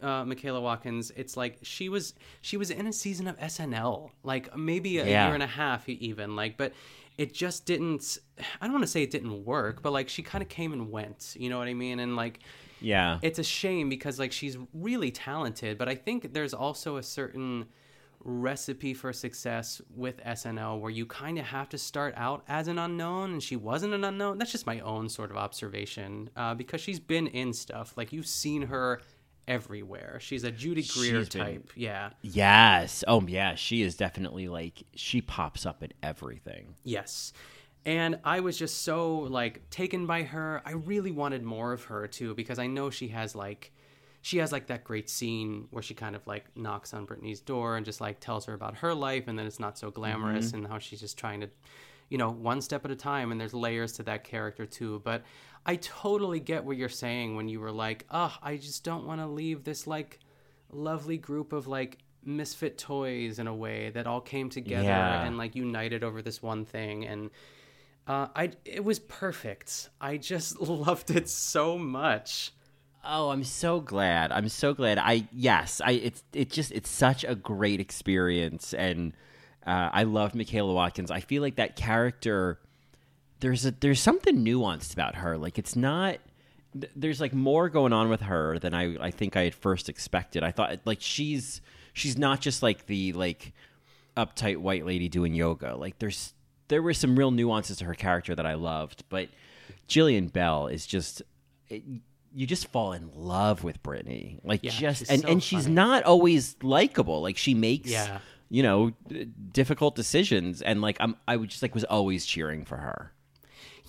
uh, 0.00 0.24
Michaela 0.24 0.60
Watkins, 0.60 1.10
it's 1.16 1.36
like 1.36 1.58
she 1.62 1.88
was 1.88 2.14
she 2.40 2.56
was 2.56 2.70
in 2.70 2.86
a 2.86 2.92
season 2.92 3.26
of 3.26 3.38
SNL, 3.38 4.10
like 4.22 4.54
maybe 4.56 4.98
a 4.98 5.06
Yeah. 5.06 5.24
year 5.26 5.34
and 5.34 5.42
a 5.42 5.46
half 5.48 5.88
even, 5.88 6.36
like, 6.36 6.56
but 6.56 6.72
it 7.18 7.32
just 7.32 7.64
didn't. 7.64 8.18
I 8.60 8.66
don't 8.66 8.72
want 8.74 8.84
to 8.84 8.90
say 8.90 9.02
it 9.02 9.10
didn't 9.10 9.44
work, 9.44 9.82
but 9.82 9.92
like 9.92 10.08
she 10.08 10.22
kind 10.22 10.42
of 10.42 10.48
came 10.48 10.72
and 10.72 10.90
went. 10.92 11.34
You 11.38 11.48
know 11.48 11.58
what 11.58 11.66
I 11.68 11.74
mean? 11.74 11.98
And 11.98 12.14
like 12.14 12.40
Yeah. 12.80 13.18
it's 13.22 13.38
a 13.38 13.42
shame 13.44 13.88
because 13.88 14.18
like 14.18 14.32
she's 14.32 14.58
really 14.74 15.10
talented, 15.10 15.78
but 15.78 15.88
I 15.88 15.94
think 15.94 16.34
there's 16.34 16.52
also 16.52 16.98
a 16.98 17.02
certain 17.02 17.66
recipe 18.26 18.92
for 18.92 19.12
success 19.12 19.80
with 19.94 20.18
SNL 20.24 20.80
where 20.80 20.90
you 20.90 21.06
kind 21.06 21.38
of 21.38 21.46
have 21.46 21.68
to 21.70 21.78
start 21.78 22.12
out 22.16 22.42
as 22.48 22.66
an 22.68 22.78
unknown, 22.78 23.32
and 23.32 23.42
she 23.42 23.54
wasn't 23.56 23.94
an 23.94 24.02
unknown. 24.04 24.36
That's 24.38 24.50
just 24.52 24.66
my 24.66 24.80
own 24.80 25.08
sort 25.08 25.30
of 25.30 25.36
observation 25.36 26.28
uh, 26.36 26.54
because 26.54 26.80
she's 26.80 26.98
been 26.98 27.28
in 27.28 27.52
stuff 27.52 27.94
like 27.96 28.12
you've 28.12 28.26
seen 28.26 28.62
her 28.62 29.00
everywhere. 29.46 30.18
She's 30.20 30.42
a 30.42 30.50
Judy 30.50 30.82
Greer 30.82 31.20
been- 31.20 31.26
type, 31.28 31.70
yeah. 31.76 32.10
Yes. 32.22 33.04
Oh, 33.06 33.22
yeah. 33.26 33.54
She 33.54 33.82
is 33.82 33.96
definitely 33.96 34.48
like 34.48 34.82
she 34.96 35.20
pops 35.22 35.64
up 35.64 35.84
in 35.84 35.92
everything. 36.02 36.74
Yes. 36.82 37.32
And 37.84 38.18
I 38.24 38.40
was 38.40 38.58
just 38.58 38.82
so 38.82 39.18
like 39.20 39.70
taken 39.70 40.06
by 40.06 40.24
her. 40.24 40.60
I 40.66 40.72
really 40.72 41.12
wanted 41.12 41.44
more 41.44 41.72
of 41.72 41.84
her 41.84 42.08
too 42.08 42.34
because 42.34 42.58
I 42.58 42.66
know 42.66 42.90
she 42.90 43.08
has 43.08 43.36
like 43.36 43.72
she 44.26 44.38
has 44.38 44.50
like 44.50 44.66
that 44.66 44.82
great 44.82 45.08
scene 45.08 45.68
where 45.70 45.84
she 45.84 45.94
kind 45.94 46.16
of 46.16 46.26
like 46.26 46.44
knocks 46.56 46.92
on 46.92 47.04
Brittany's 47.04 47.40
door 47.40 47.76
and 47.76 47.86
just 47.86 48.00
like 48.00 48.18
tells 48.18 48.44
her 48.46 48.54
about 48.54 48.74
her 48.78 48.92
life 48.92 49.28
and 49.28 49.38
then 49.38 49.46
it's 49.46 49.60
not 49.60 49.78
so 49.78 49.88
glamorous 49.88 50.52
and 50.52 50.66
how 50.66 50.78
she's 50.80 50.98
just 51.00 51.16
trying 51.16 51.40
to 51.42 51.48
you 52.08 52.18
know, 52.18 52.30
one 52.30 52.60
step 52.60 52.84
at 52.84 52.90
a 52.90 52.96
time 52.96 53.30
and 53.30 53.40
there's 53.40 53.54
layers 53.54 53.92
to 53.92 54.02
that 54.04 54.24
character 54.24 54.66
too. 54.66 55.00
But 55.04 55.22
I 55.64 55.76
totally 55.76 56.40
get 56.40 56.64
what 56.64 56.76
you're 56.76 56.88
saying 56.88 57.36
when 57.36 57.48
you 57.48 57.60
were 57.60 57.70
like, 57.72 58.04
"Oh, 58.10 58.34
I 58.42 58.56
just 58.56 58.82
don't 58.82 59.06
want 59.06 59.20
to 59.20 59.26
leave 59.28 59.62
this 59.62 59.86
like 59.86 60.18
lovely 60.72 61.18
group 61.18 61.52
of 61.52 61.66
like 61.68 61.98
misfit 62.24 62.78
toys 62.78 63.38
in 63.38 63.46
a 63.46 63.54
way 63.54 63.90
that 63.90 64.06
all 64.08 64.20
came 64.20 64.50
together 64.50 64.84
Yeah. 64.88 65.22
and 65.24 65.38
like 65.38 65.54
united 65.54 66.02
over 66.02 66.20
this 66.22 66.42
one 66.42 66.64
thing 66.64 67.04
and 67.06 67.30
uh, 68.08 68.26
I 68.34 68.50
it 68.64 68.84
was 68.84 68.98
perfect. 68.98 69.90
I 70.00 70.16
just 70.16 70.60
loved 70.88 71.10
it 71.10 71.28
so 71.28 71.76
much. 71.78 72.52
Oh, 73.08 73.30
I'm 73.30 73.44
so 73.44 73.80
glad. 73.80 74.32
I'm 74.32 74.48
so 74.48 74.74
glad. 74.74 74.98
I 74.98 75.28
yes, 75.32 75.80
I 75.84 75.92
it's 75.92 76.24
it 76.32 76.50
just 76.50 76.72
it's 76.72 76.90
such 76.90 77.24
a 77.24 77.34
great 77.34 77.80
experience 77.80 78.74
and 78.74 79.12
uh, 79.66 79.90
I 79.92 80.04
love 80.04 80.34
Michaela 80.34 80.72
Watkins. 80.72 81.10
I 81.10 81.20
feel 81.20 81.42
like 81.42 81.56
that 81.56 81.76
character 81.76 82.58
there's 83.40 83.64
a 83.66 83.70
there's 83.70 84.00
something 84.00 84.44
nuanced 84.44 84.92
about 84.92 85.16
her. 85.16 85.38
Like 85.38 85.58
it's 85.58 85.76
not 85.76 86.18
there's 86.94 87.20
like 87.20 87.32
more 87.32 87.68
going 87.68 87.92
on 87.92 88.08
with 88.08 88.22
her 88.22 88.58
than 88.58 88.74
I 88.74 88.96
I 88.96 89.10
think 89.10 89.36
I 89.36 89.42
had 89.42 89.54
first 89.54 89.88
expected. 89.88 90.42
I 90.42 90.50
thought 90.50 90.78
like 90.84 91.00
she's 91.00 91.60
she's 91.92 92.18
not 92.18 92.40
just 92.40 92.62
like 92.62 92.86
the 92.86 93.12
like 93.12 93.52
uptight 94.16 94.56
white 94.56 94.84
lady 94.84 95.08
doing 95.08 95.34
yoga. 95.34 95.76
Like 95.76 95.98
there's 95.98 96.34
there 96.68 96.82
were 96.82 96.94
some 96.94 97.16
real 97.16 97.30
nuances 97.30 97.78
to 97.78 97.84
her 97.84 97.94
character 97.94 98.34
that 98.34 98.46
I 98.46 98.54
loved, 98.54 99.04
but 99.08 99.28
Jillian 99.88 100.32
Bell 100.32 100.66
is 100.66 100.86
just 100.86 101.22
you 102.36 102.46
just 102.46 102.66
fall 102.68 102.92
in 102.92 103.10
love 103.14 103.64
with 103.64 103.82
Brittany. 103.82 104.40
Like 104.44 104.60
Yeah, 104.62 104.70
just 104.72 105.10
and 105.10 105.22
so 105.22 105.28
and 105.28 105.42
she's 105.42 105.64
funny. 105.64 105.74
not 105.74 106.04
always 106.04 106.56
likable. 106.62 107.22
Like 107.22 107.36
she 107.38 107.54
makes 107.54 107.90
Yeah. 107.90 108.20
you 108.48 108.62
know 108.62 108.92
difficult 109.52 109.96
decisions 109.96 110.62
and 110.62 110.80
like 110.82 110.96
I'm 111.00 111.16
I 111.26 111.36
would 111.36 111.48
just 111.50 111.62
like 111.62 111.74
was 111.74 111.84
always 111.84 112.26
cheering 112.26 112.64
for 112.64 112.76
her. 112.78 113.12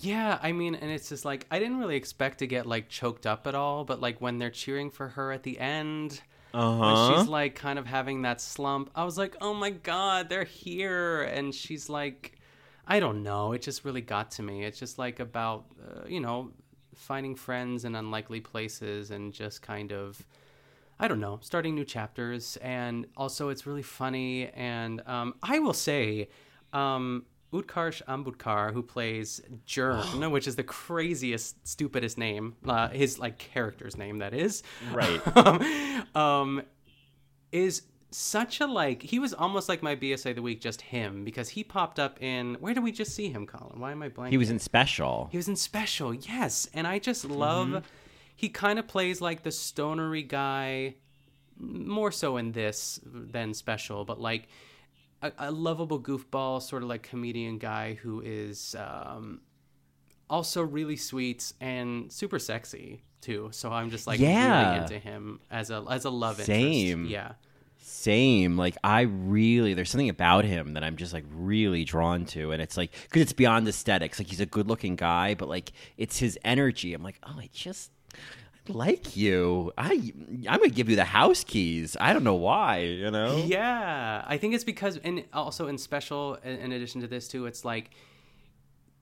Yeah, 0.00 0.38
I 0.42 0.52
mean, 0.52 0.74
and 0.76 0.90
it's 0.90 1.08
just 1.08 1.24
like 1.24 1.46
I 1.50 1.58
didn't 1.58 1.78
really 1.78 1.96
expect 1.96 2.38
to 2.38 2.46
get 2.46 2.66
like 2.66 2.88
choked 2.88 3.26
up 3.26 3.46
at 3.46 3.54
all, 3.54 3.84
but 3.84 4.00
like 4.00 4.20
when 4.20 4.38
they're 4.38 4.50
cheering 4.50 4.90
for 4.90 5.08
her 5.10 5.32
at 5.32 5.42
the 5.42 5.58
end, 5.58 6.22
Uh-huh. 6.54 7.18
she's 7.18 7.26
like 7.28 7.54
kind 7.56 7.78
of 7.78 7.86
having 7.86 8.22
that 8.22 8.40
slump, 8.40 8.90
I 8.94 9.04
was 9.04 9.18
like, 9.18 9.36
"Oh 9.40 9.54
my 9.54 9.70
god, 9.70 10.28
they're 10.28 10.44
here!" 10.44 11.22
And 11.22 11.54
she's 11.54 11.88
like, 11.88 12.38
I 12.86 13.00
don't 13.00 13.22
know, 13.22 13.52
it 13.52 13.62
just 13.62 13.84
really 13.84 14.00
got 14.00 14.30
to 14.32 14.42
me. 14.42 14.64
It's 14.64 14.78
just 14.78 14.98
like 14.98 15.20
about 15.20 15.66
uh, 15.82 16.06
you 16.08 16.20
know 16.20 16.52
finding 16.98 17.34
friends 17.34 17.84
in 17.84 17.94
unlikely 17.94 18.40
places 18.40 19.10
and 19.10 19.32
just 19.32 19.62
kind 19.62 19.92
of 19.92 20.24
I 21.00 21.06
don't 21.06 21.20
know, 21.20 21.38
starting 21.42 21.76
new 21.76 21.84
chapters. 21.84 22.58
And 22.60 23.06
also, 23.16 23.50
it's 23.50 23.66
really 23.66 23.82
funny. 23.82 24.48
And 24.48 25.00
um, 25.06 25.34
I 25.42 25.60
will 25.60 25.72
say, 25.72 26.28
um, 26.72 27.24
Utkarsh 27.52 28.02
Ambudkar, 28.06 28.72
who 28.72 28.82
plays 28.82 29.40
Jern, 29.66 30.30
which 30.32 30.48
is 30.48 30.56
the 30.56 30.64
craziest, 30.64 31.66
stupidest 31.66 32.18
name, 32.18 32.56
uh, 32.66 32.88
his 32.88 33.18
like 33.18 33.38
character's 33.38 33.96
name, 33.96 34.18
that 34.18 34.34
is. 34.34 34.62
Right. 34.92 35.20
um, 36.16 36.62
is 37.52 37.82
such 38.10 38.60
a 38.60 38.66
like 38.66 39.02
he 39.02 39.18
was 39.18 39.34
almost 39.34 39.68
like 39.68 39.82
my 39.82 39.94
BSA 39.94 40.30
of 40.30 40.36
the 40.36 40.42
week, 40.42 40.60
just 40.60 40.80
him 40.80 41.24
because 41.24 41.50
he 41.50 41.62
popped 41.62 41.98
up 41.98 42.22
in 42.22 42.54
where 42.60 42.72
did 42.74 42.82
we 42.82 42.92
just 42.92 43.14
see 43.14 43.28
him, 43.30 43.46
Colin? 43.46 43.78
Why 43.80 43.92
am 43.92 44.02
I 44.02 44.08
blanking? 44.08 44.30
He 44.30 44.38
was 44.38 44.50
in 44.50 44.58
special. 44.58 45.28
He 45.30 45.36
was 45.36 45.48
in 45.48 45.56
Special, 45.56 46.14
yes. 46.14 46.68
And 46.72 46.86
I 46.86 46.98
just 46.98 47.24
love. 47.24 47.84
He 48.34 48.48
kind 48.48 48.78
of 48.78 48.86
plays 48.86 49.20
like 49.20 49.42
the 49.42 49.50
stonery 49.50 50.22
guy, 50.22 50.94
more 51.58 52.12
so 52.12 52.36
in 52.36 52.52
this 52.52 53.00
than 53.04 53.52
Special, 53.52 54.04
but 54.04 54.20
like 54.20 54.48
a, 55.20 55.32
a 55.38 55.50
lovable 55.50 56.00
goofball, 56.00 56.62
sort 56.62 56.82
of 56.84 56.88
like 56.88 57.02
comedian 57.02 57.58
guy 57.58 57.94
who 57.94 58.20
is 58.20 58.74
um, 58.78 59.40
also 60.30 60.62
really 60.62 60.96
sweet 60.96 61.52
and 61.60 62.12
super 62.12 62.38
sexy 62.38 63.02
too. 63.20 63.48
So 63.52 63.70
I'm 63.72 63.90
just 63.90 64.06
like 64.06 64.20
Yeah. 64.20 64.68
really 64.70 64.82
into 64.82 64.98
him 64.98 65.40
as 65.50 65.70
a 65.70 65.84
as 65.90 66.04
a 66.04 66.10
love 66.10 66.40
Same. 66.40 67.00
interest. 67.00 67.10
Yeah. 67.10 67.32
Same. 67.80 68.56
Like 68.56 68.76
I 68.84 69.02
really, 69.02 69.74
there's 69.74 69.90
something 69.90 70.08
about 70.08 70.44
him 70.44 70.74
that 70.74 70.84
I'm 70.84 70.96
just 70.96 71.12
like 71.12 71.24
really 71.32 71.84
drawn 71.84 72.24
to, 72.26 72.52
and 72.52 72.62
it's 72.62 72.76
like 72.76 72.92
because 73.04 73.22
it's 73.22 73.32
beyond 73.32 73.66
aesthetics. 73.68 74.18
Like 74.18 74.28
he's 74.28 74.40
a 74.40 74.46
good-looking 74.46 74.96
guy, 74.96 75.34
but 75.34 75.48
like 75.48 75.72
it's 75.96 76.18
his 76.18 76.38
energy. 76.44 76.94
I'm 76.94 77.02
like, 77.02 77.18
oh, 77.24 77.36
I 77.38 77.48
just 77.52 77.90
I 78.68 78.72
like 78.72 79.16
you. 79.16 79.72
I 79.78 80.12
I'm 80.48 80.58
gonna 80.58 80.68
give 80.68 80.88
you 80.88 80.96
the 80.96 81.04
house 81.04 81.44
keys. 81.44 81.96
I 82.00 82.12
don't 82.12 82.24
know 82.24 82.34
why. 82.34 82.80
You 82.80 83.10
know. 83.10 83.42
Yeah, 83.46 84.24
I 84.26 84.36
think 84.38 84.54
it's 84.54 84.64
because, 84.64 84.98
and 84.98 85.24
also 85.32 85.66
in 85.68 85.78
special, 85.78 86.34
in 86.44 86.58
in 86.58 86.72
addition 86.72 87.00
to 87.00 87.06
this 87.08 87.26
too, 87.28 87.46
it's 87.46 87.64
like 87.64 87.90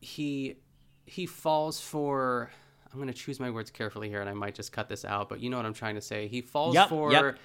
he 0.00 0.56
he 1.04 1.26
falls 1.26 1.80
for 1.80 2.50
I'm 2.92 2.98
going 2.98 3.12
to 3.12 3.14
choose 3.14 3.38
my 3.38 3.50
words 3.50 3.70
carefully 3.70 4.08
here 4.08 4.20
and 4.20 4.30
I 4.30 4.32
might 4.32 4.54
just 4.54 4.72
cut 4.72 4.88
this 4.88 5.04
out, 5.04 5.28
but 5.28 5.40
you 5.40 5.50
know 5.50 5.58
what 5.58 5.66
I'm 5.66 5.74
trying 5.74 5.96
to 5.96 6.00
say. 6.00 6.28
He 6.28 6.40
falls 6.40 6.74
Yep, 6.74 6.88
for 6.88 7.12
yep. 7.12 7.36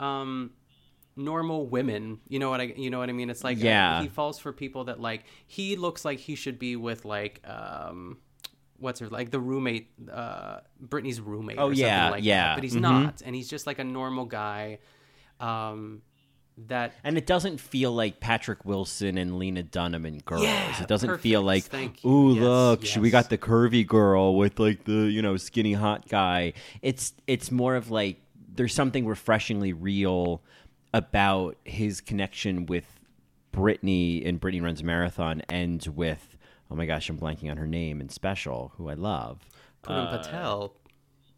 Um 0.00 0.50
normal 1.16 1.66
women. 1.66 2.18
You 2.28 2.38
know 2.38 2.50
what 2.50 2.60
I 2.60 2.74
you 2.76 2.90
know 2.90 2.98
what 2.98 3.08
I 3.08 3.12
mean? 3.12 3.30
It's 3.30 3.42
like 3.44 3.58
uh, 3.58 3.64
Yeah. 3.64 4.02
he 4.02 4.08
falls 4.08 4.38
for 4.38 4.52
people 4.52 4.84
that 4.84 5.00
like 5.00 5.24
he 5.46 5.76
looks 5.76 6.04
like 6.04 6.18
he 6.18 6.34
should 6.34 6.58
be 6.58 6.76
with 6.76 7.04
like 7.04 7.40
um 7.48 8.18
what's 8.78 9.00
her 9.00 9.08
like 9.08 9.30
the 9.30 9.40
roommate 9.40 9.88
uh 10.12 10.58
Brittany's 10.78 11.20
roommate 11.20 11.56
Oh, 11.58 11.68
or 11.68 11.74
something 11.74 11.86
yeah, 11.86 12.10
like 12.10 12.24
yeah. 12.24 12.48
that. 12.48 12.54
But 12.56 12.64
he's 12.64 12.74
Mhm. 12.76 12.80
not 12.82 13.22
and 13.24 13.34
he's 13.34 13.48
just 13.48 13.66
like 13.66 13.78
a 13.78 13.84
normal 13.84 14.26
guy 14.26 14.78
um 15.40 16.02
that 16.68 16.94
And 17.04 17.18
it 17.18 17.26
doesn't 17.26 17.60
feel 17.60 17.92
like 17.92 18.18
Patrick 18.18 18.64
Wilson 18.64 19.18
and 19.18 19.38
Lena 19.38 19.62
Dunham 19.62 20.06
and 20.06 20.24
girls. 20.24 20.42
Yeah, 20.44 20.80
it 20.82 20.88
doesn't 20.88 21.06
perfect. 21.08 21.22
feel 21.22 21.42
like, 21.42 21.64
ooh, 22.04 22.32
Yes, 22.34 22.42
look, 22.42 22.84
she- 22.86 22.98
we 22.98 23.10
got 23.10 23.28
the 23.28 23.36
curvy 23.36 23.86
girl 23.86 24.36
with 24.36 24.58
like 24.58 24.84
the 24.84 25.10
you 25.10 25.20
know 25.20 25.36
skinny 25.36 25.74
hot 25.74 26.08
guy. 26.08 26.54
It's 26.80 27.12
it's 27.26 27.50
more 27.50 27.74
of 27.76 27.90
like 27.90 28.20
there's 28.56 28.74
something 28.74 29.06
refreshingly 29.06 29.72
real 29.72 30.42
about 30.92 31.56
his 31.64 32.00
connection 32.00 32.66
with 32.66 32.84
Brittany 33.52 34.24
and 34.24 34.38
Brittany 34.40 34.60
runs 34.60 34.80
a 34.80 34.84
marathon 34.84 35.42
and 35.48 35.86
with 35.94 36.36
oh 36.70 36.74
my 36.74 36.86
gosh, 36.86 37.08
I'm 37.08 37.18
blanking 37.18 37.50
on 37.50 37.56
her 37.58 37.66
name 37.66 38.00
and 38.00 38.10
special, 38.10 38.72
who 38.76 38.88
I 38.88 38.94
love. 38.94 39.40
Punam 39.82 40.10
Patel 40.10 40.74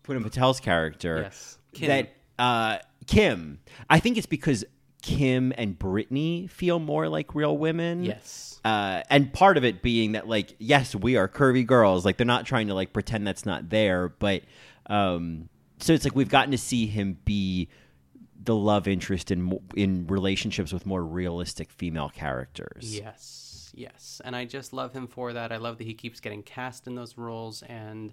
Punam 0.05 0.23
Patel's 0.23 0.61
character. 0.61 1.23
Yes. 1.23 1.59
Kim. 1.73 1.89
That 1.89 2.15
uh, 2.39 2.79
Kim. 3.07 3.61
I 3.91 4.01
think 4.01 4.17
it's 4.17 4.27
because 4.27 4.65
Kim 5.03 5.53
and 5.57 5.79
Brittany 5.79 6.47
feel 6.47 6.79
more 6.79 7.09
like 7.09 7.35
real 7.35 7.57
women. 7.57 8.05
Yes. 8.05 8.61
Uh, 8.65 9.03
and 9.11 9.33
part 9.33 9.57
of 9.57 9.65
it 9.65 9.83
being 9.83 10.13
that, 10.13 10.29
like, 10.29 10.55
yes, 10.59 10.95
we 10.95 11.17
are 11.17 11.29
curvy 11.29 11.65
girls. 11.65 12.05
Like, 12.05 12.17
they're 12.17 12.27
not 12.27 12.47
trying 12.47 12.69
to 12.69 12.75
like 12.75 12.93
pretend 12.93 13.27
that's 13.27 13.47
not 13.47 13.71
there, 13.71 14.09
but 14.09 14.43
um, 14.87 15.49
so 15.81 15.93
it's 15.93 16.05
like 16.05 16.15
we've 16.15 16.29
gotten 16.29 16.51
to 16.51 16.59
see 16.59 16.87
him 16.87 17.19
be 17.25 17.69
the 18.43 18.55
love 18.55 18.87
interest 18.89 19.31
in 19.31 19.59
in 19.75 20.07
relationships 20.07 20.73
with 20.73 20.87
more 20.87 21.05
realistic 21.05 21.71
female 21.73 22.09
characters. 22.09 22.97
Yes, 22.97 23.73
yes. 23.75 24.21
And 24.25 24.35
I 24.37 24.45
just 24.45 24.73
love 24.73 24.93
him 24.93 25.07
for 25.07 25.33
that. 25.33 25.53
I 25.53 25.57
love 25.57 25.79
that 25.79 25.85
he 25.85 25.95
keeps 25.95 26.21
getting 26.21 26.43
cast 26.43 26.87
in 26.87 26.95
those 26.95 27.19
roles. 27.19 27.63
And 27.63 28.13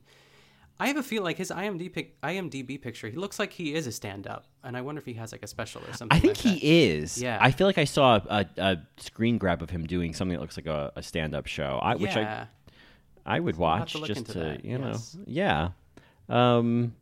I 0.79 0.87
have 0.87 0.97
a 0.97 1.03
feel 1.03 1.23
like 1.23 1.37
his 1.37 1.51
IMDb, 1.51 1.93
pic- 1.93 2.21
IMDb 2.21 2.81
picture, 2.81 3.07
he 3.07 3.15
looks 3.17 3.39
like 3.39 3.53
he 3.53 3.75
is 3.75 3.87
a 3.87 3.91
stand 3.91 4.27
up. 4.27 4.45
And 4.63 4.75
I 4.75 4.81
wonder 4.81 4.99
if 4.99 5.05
he 5.05 5.13
has 5.13 5.31
like 5.31 5.43
a 5.43 5.47
special 5.47 5.81
or 5.87 5.93
something. 5.93 6.17
I 6.17 6.19
think 6.19 6.35
like 6.35 6.37
he 6.37 6.53
that. 6.55 6.65
is. 6.65 7.21
Yeah. 7.21 7.37
I 7.39 7.51
feel 7.51 7.67
like 7.67 7.77
I 7.77 7.85
saw 7.85 8.19
a, 8.29 8.45
a 8.57 8.77
screen 8.97 9.37
grab 9.37 9.61
of 9.61 9.69
him 9.69 9.85
doing 9.85 10.13
something 10.13 10.35
that 10.35 10.41
looks 10.41 10.57
like 10.57 10.67
a, 10.67 10.91
a 10.95 11.03
stand-up 11.03 11.47
show, 11.47 11.79
I, 11.81 11.95
which 11.95 12.15
I 12.17 12.47
I 13.25 13.39
would 13.39 13.57
watch 13.57 13.93
to 13.93 14.05
just 14.05 14.27
to 14.27 14.33
that, 14.39 14.65
you 14.65 14.77
know 14.77 14.89
yes. 14.89 15.17
yeah. 15.25 15.69
Um, 16.29 16.93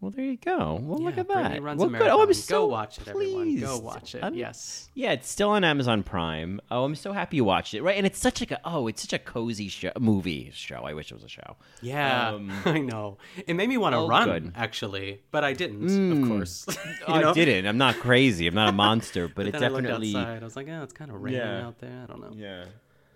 well, 0.00 0.10
there 0.10 0.24
you 0.24 0.36
go. 0.38 0.78
Well, 0.82 0.98
look 0.98 1.18
at 1.18 1.26
Brittany 1.26 1.54
that. 1.56 1.62
runs 1.62 1.78
well, 1.80 1.90
good. 1.90 2.02
Oh, 2.08 2.22
I'm 2.22 2.32
so 2.32 2.60
Go 2.60 2.66
watch 2.68 2.98
it, 2.98 3.06
everyone. 3.08 3.56
Go 3.60 3.78
watch 3.78 4.14
it. 4.14 4.22
I'm- 4.24 4.34
yes. 4.34 4.88
Yeah, 4.94 5.12
it's 5.12 5.28
still 5.28 5.50
on 5.50 5.62
Amazon 5.62 6.02
Prime. 6.02 6.58
Oh, 6.70 6.84
I'm 6.84 6.94
so 6.94 7.12
happy 7.12 7.36
you 7.36 7.44
watched 7.44 7.74
it. 7.74 7.82
Right, 7.82 7.96
and 7.96 8.06
it's 8.06 8.18
such 8.18 8.40
like 8.40 8.50
a 8.50 8.60
oh, 8.64 8.86
it's 8.86 9.02
such 9.02 9.12
a 9.12 9.18
cozy 9.18 9.68
show, 9.68 9.92
movie 10.00 10.50
show. 10.54 10.76
I 10.84 10.94
wish 10.94 11.10
it 11.10 11.14
was 11.14 11.24
a 11.24 11.28
show. 11.28 11.56
Yeah, 11.82 12.30
Um, 12.30 12.50
I 12.64 12.78
know. 12.80 13.18
It 13.46 13.54
made 13.54 13.68
me 13.68 13.76
want 13.76 13.92
to 13.94 13.98
oh, 13.98 14.08
run, 14.08 14.28
good. 14.28 14.52
actually, 14.56 15.20
but 15.30 15.44
I 15.44 15.52
didn't, 15.52 15.80
Mm. 15.88 16.22
of 16.22 16.28
course. 16.28 16.66
You 17.08 17.14
I 17.14 17.20
know? 17.22 17.34
didn't. 17.34 17.66
I'm 17.66 17.78
not 17.78 17.96
crazy. 17.96 18.46
I'm 18.46 18.54
not 18.54 18.68
a 18.68 18.72
monster, 18.72 19.28
but 19.28 19.46
it 19.46 19.52
Then 19.52 19.64
I 19.64 19.68
definitely. 19.68 20.16
outside. 20.16 20.42
I 20.42 20.44
was 20.44 20.56
like, 20.56 20.68
oh, 20.68 20.82
it's 20.82 20.92
kind 20.92 21.10
of 21.10 21.20
raining 21.22 21.40
Yeah. 21.40 21.66
out 21.66 21.78
there. 21.78 22.00
I 22.04 22.06
don't 22.06 22.20
know. 22.20 22.32
Yeah. 22.34 22.64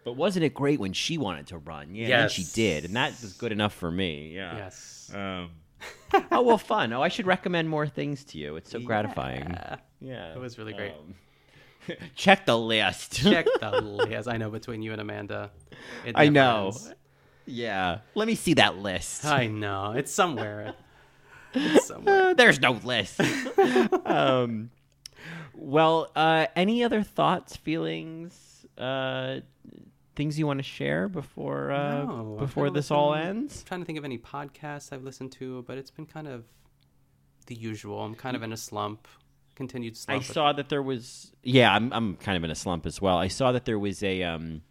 But 0.04 0.16
wasn't 0.16 0.44
it 0.44 0.52
great 0.52 0.80
when 0.80 0.92
she 0.92 1.16
wanted 1.16 1.46
to 1.46 1.56
run? 1.58 1.94
Yeah, 1.94 2.22
and 2.24 2.30
she 2.30 2.44
did, 2.52 2.84
and 2.84 2.94
that 2.96 3.12
was 3.22 3.32
good 3.32 3.52
enough 3.52 3.72
for 3.72 3.90
me. 3.90 4.32
Yeah. 4.34 4.54
Yes. 4.56 5.10
Um, 5.14 5.50
oh 6.30 6.42
well, 6.42 6.58
fun. 6.58 6.92
Oh, 6.92 7.02
I 7.02 7.08
should 7.08 7.26
recommend 7.26 7.68
more 7.68 7.86
things 7.86 8.24
to 8.26 8.38
you. 8.38 8.56
It's 8.56 8.70
so 8.70 8.78
gratifying. 8.80 9.50
Yeah. 9.50 9.76
Yeah, 10.00 10.34
It 10.34 10.38
was 10.38 10.58
really 10.58 10.72
great. 10.74 10.92
Um, 10.92 11.14
check 12.14 12.46
the 12.46 12.58
list. 12.58 13.14
Check 13.22 13.46
the 13.60 13.80
list. 13.80 14.28
I 14.28 14.36
know 14.36 14.50
between 14.50 14.82
you 14.82 14.92
and 14.92 15.00
Amanda. 15.00 15.50
it 16.04 16.12
I 16.14 16.28
know. 16.28 16.66
ends. 16.66 16.92
Yeah. 17.46 17.98
Let 18.14 18.26
me 18.26 18.34
see 18.34 18.54
that 18.54 18.76
list. 18.78 19.24
I 19.24 19.46
know. 19.48 19.92
It's 19.92 20.12
somewhere. 20.12 20.74
It's 21.52 21.86
somewhere. 21.86 22.28
Uh, 22.30 22.34
there's 22.34 22.60
no 22.60 22.72
list. 22.72 23.20
um, 24.06 24.70
well, 25.54 26.10
uh, 26.16 26.46
any 26.56 26.82
other 26.84 27.02
thoughts, 27.02 27.56
feelings, 27.56 28.66
uh, 28.78 29.40
things 30.16 30.38
you 30.38 30.46
want 30.46 30.58
to 30.58 30.62
share 30.64 31.08
before 31.08 31.70
uh, 31.72 32.04
No, 32.04 32.36
before 32.38 32.70
this 32.70 32.90
all 32.90 33.14
ends? 33.14 33.60
I'm 33.60 33.66
trying 33.66 33.80
to 33.80 33.86
think 33.86 33.98
of 33.98 34.04
any 34.04 34.18
podcasts 34.18 34.92
I've 34.92 35.02
listened 35.04 35.32
to, 35.32 35.64
but 35.66 35.78
it's 35.78 35.90
been 35.90 36.06
kind 36.06 36.28
of 36.28 36.44
the 37.46 37.54
usual. 37.54 38.00
I'm 38.02 38.14
kind 38.14 38.36
of 38.36 38.42
in 38.42 38.52
a 38.52 38.56
slump. 38.56 39.06
Continued 39.54 39.96
slump. 39.96 40.20
I 40.20 40.24
saw 40.24 40.52
that 40.52 40.68
there 40.68 40.82
was. 40.82 41.30
Yeah, 41.44 41.72
I'm 41.72 41.92
I'm 41.92 42.16
kind 42.16 42.36
of 42.36 42.42
in 42.42 42.50
a 42.50 42.56
slump 42.56 42.86
as 42.86 43.00
well. 43.00 43.18
I 43.18 43.28
saw 43.28 43.52
that 43.52 43.64
there 43.66 43.78
was 43.78 44.02
a 44.02 44.22
um 44.24 44.62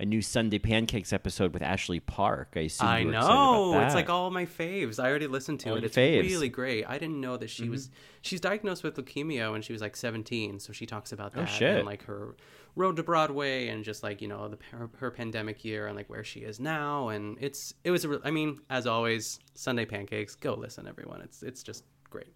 a 0.00 0.04
new 0.04 0.20
Sunday 0.20 0.58
Pancakes 0.58 1.12
episode 1.12 1.52
with 1.54 1.62
Ashley 1.62 2.00
Park. 2.00 2.54
I 2.56 2.60
assume 2.60 2.88
I 2.88 3.02
know. 3.04 3.78
It's 3.82 3.94
like 3.94 4.08
all 4.10 4.30
my 4.30 4.46
faves. 4.46 4.98
I 4.98 5.08
already 5.08 5.28
listened 5.28 5.60
to 5.60 5.70
All 5.70 5.76
it. 5.76 5.84
It's 5.84 5.96
faves. 5.96 6.22
really 6.24 6.48
great. 6.48 6.84
I 6.88 6.94
didn't 6.98 7.20
know 7.20 7.36
that 7.36 7.50
she 7.50 7.68
was 7.68 7.88
she's 8.20 8.40
diagnosed 8.40 8.82
with 8.82 8.96
leukemia 8.96 9.52
when 9.52 9.62
she 9.62 9.72
was 9.72 9.80
like 9.82 9.94
17, 9.96 10.58
so 10.58 10.72
she 10.72 10.86
talks 10.86 11.12
about 11.12 11.34
that 11.34 11.42
Oh, 11.42 11.46
shit. 11.46 11.76
and 11.76 11.86
like 11.86 12.02
her 12.06 12.34
road 12.74 12.96
to 12.96 13.02
Broadway 13.02 13.68
and 13.68 13.84
just 13.84 14.02
like, 14.02 14.22
you 14.22 14.28
know, 14.28 14.48
the 14.48 14.58
her, 14.70 14.88
her 14.98 15.10
pandemic 15.10 15.64
year 15.64 15.86
and 15.86 15.96
like 15.96 16.08
where 16.08 16.24
she 16.24 16.40
is 16.40 16.58
now 16.60 17.08
and 17.08 17.36
it's 17.40 17.74
it 17.84 17.90
was 17.90 18.04
a 18.04 18.08
re- 18.08 18.18
I 18.24 18.30
mean, 18.30 18.60
as 18.70 18.86
always, 18.86 19.38
Sunday 19.54 19.84
Pancakes, 19.84 20.34
go 20.34 20.54
listen 20.54 20.86
everyone. 20.88 21.20
It's 21.20 21.42
it's 21.42 21.62
just 21.62 21.84
great. 22.08 22.32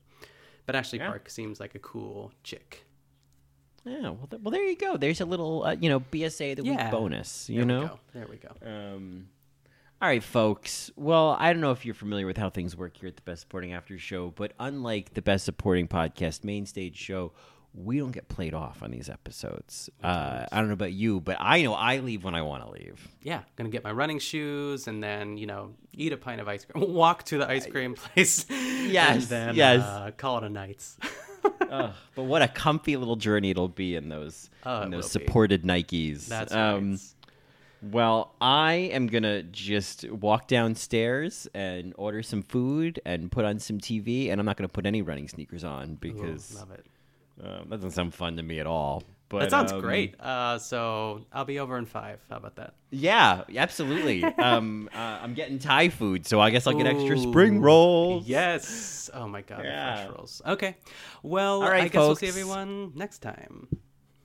But 0.66 0.74
Ashley 0.76 0.98
Yeah. 0.98 1.08
Park 1.08 1.30
seems 1.30 1.60
like 1.60 1.74
a 1.74 1.78
cool 1.78 2.32
chick. 2.42 2.84
Yeah, 3.84 4.00
well, 4.10 4.26
th- 4.28 4.42
well, 4.42 4.50
there 4.50 4.64
you 4.66 4.76
go. 4.76 4.96
There's 4.96 5.20
a 5.20 5.24
little, 5.24 5.62
uh, 5.62 5.76
you 5.80 5.88
know, 5.88 6.00
BSA 6.00 6.56
the 6.56 6.64
Yeah. 6.64 6.82
week 6.84 6.90
bonus. 6.90 7.48
You 7.48 7.58
There 7.58 7.64
know. 7.66 8.00
we. 8.12 8.18
There 8.20 8.26
we 8.28 8.36
go. 8.36 8.50
Um, 8.66 9.28
all 10.02 10.08
right, 10.08 10.24
folks. 10.24 10.90
Well, 10.96 11.36
I 11.38 11.52
don't 11.52 11.60
know 11.62 11.70
if 11.70 11.86
you're 11.86 11.94
familiar 11.94 12.26
with 12.26 12.36
how 12.36 12.50
things 12.50 12.76
work 12.76 12.96
here 12.96 13.08
at 13.08 13.14
the 13.16 13.22
Best 13.22 13.42
Supporting 13.42 13.72
After 13.72 13.96
Show, 13.96 14.32
but 14.32 14.52
unlike 14.58 15.14
the 15.14 15.22
Best 15.22 15.44
Supporting 15.44 15.86
Podcast 15.86 16.42
main 16.42 16.66
stage 16.66 16.96
show, 16.96 17.32
we 17.76 17.98
don't 17.98 18.10
get 18.12 18.28
played 18.28 18.54
off 18.54 18.82
on 18.82 18.90
these 18.90 19.08
episodes. 19.10 19.90
Uh, 20.02 20.46
I 20.50 20.58
don't 20.58 20.68
know 20.68 20.72
about 20.74 20.92
you, 20.92 21.20
but 21.20 21.36
I 21.38 21.62
know 21.62 21.74
I 21.74 21.98
leave 21.98 22.24
when 22.24 22.34
I 22.34 22.42
want 22.42 22.64
to 22.64 22.70
leave. 22.70 23.06
yeah, 23.22 23.42
gonna 23.56 23.68
get 23.70 23.84
my 23.84 23.92
running 23.92 24.18
shoes 24.18 24.88
and 24.88 25.02
then 25.02 25.36
you 25.36 25.46
know 25.46 25.74
eat 25.92 26.12
a 26.12 26.16
pint 26.16 26.40
of 26.40 26.48
ice 26.48 26.64
cream, 26.64 26.92
walk 26.94 27.24
to 27.24 27.38
the 27.38 27.48
ice 27.48 27.66
cream 27.66 27.94
place, 27.94 28.46
Yes, 28.50 29.14
and 29.14 29.22
then 29.24 29.54
yes. 29.56 29.82
uh, 29.82 30.10
call 30.16 30.38
it 30.38 30.44
a 30.44 30.48
night. 30.48 30.82
But 31.68 32.24
what 32.24 32.42
a 32.42 32.48
comfy 32.48 32.96
little 32.96 33.16
journey 33.16 33.50
it'll 33.50 33.68
be 33.68 33.94
in 33.96 34.08
those 34.08 34.50
Oh, 34.64 34.82
in 34.82 34.90
those 34.90 35.12
will 35.12 35.20
be. 35.20 35.26
supported 35.26 35.62
Nikes. 35.62 36.26
That's 36.26 36.52
Um, 36.54 36.92
right. 36.92 37.00
Well, 37.82 38.34
I 38.40 38.72
am 38.92 39.06
gonna 39.06 39.42
just 39.42 40.08
walk 40.10 40.48
downstairs 40.48 41.46
and 41.54 41.92
order 41.98 42.22
some 42.22 42.42
food 42.42 43.00
and 43.04 43.30
put 43.30 43.44
on 43.44 43.58
some 43.58 43.78
TV, 43.78 44.30
and 44.30 44.40
I'm 44.40 44.46
not 44.46 44.56
gonna 44.56 44.68
put 44.68 44.86
any 44.86 45.02
running 45.02 45.28
sneakers 45.28 45.62
on 45.62 45.90
Ooh, 45.92 45.96
because 46.00 46.54
love 46.54 46.70
it. 46.70 46.86
Um, 47.42 47.68
that 47.68 47.76
doesn't 47.76 47.90
sound 47.92 48.14
fun 48.14 48.36
to 48.36 48.42
me 48.42 48.60
at 48.60 48.66
all. 48.66 49.02
But 49.28 49.40
That 49.40 49.50
sounds 49.50 49.72
um, 49.72 49.80
great. 49.80 50.14
Uh, 50.20 50.58
so 50.58 51.24
I'll 51.32 51.44
be 51.44 51.58
over 51.58 51.76
in 51.78 51.84
five. 51.86 52.20
How 52.30 52.36
about 52.36 52.56
that? 52.56 52.74
Yeah, 52.90 53.42
absolutely. 53.56 54.22
um, 54.22 54.88
uh, 54.94 54.98
I'm 54.98 55.34
getting 55.34 55.58
Thai 55.58 55.88
food, 55.88 56.26
so 56.26 56.40
I 56.40 56.50
guess 56.50 56.66
I'll 56.66 56.74
get 56.76 56.86
extra 56.86 57.18
spring 57.18 57.60
rolls. 57.60 58.26
Yes. 58.26 59.10
Oh 59.12 59.26
my 59.26 59.42
god, 59.42 59.64
Yeah. 59.64 60.04
fresh 60.04 60.16
rolls. 60.16 60.42
Okay. 60.46 60.76
Well, 61.24 61.62
All 61.62 61.70
right, 61.70 61.82
I 61.84 61.88
guess 61.88 61.94
we'll 61.94 62.14
see 62.14 62.28
everyone 62.28 62.92
next 62.94 63.18
time. 63.18 63.66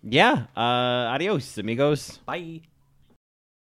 Yeah. 0.04 0.45
Uh, 0.56 0.60
adios, 1.13 1.58
amigos. 1.58 2.19
Bye. 2.26 2.62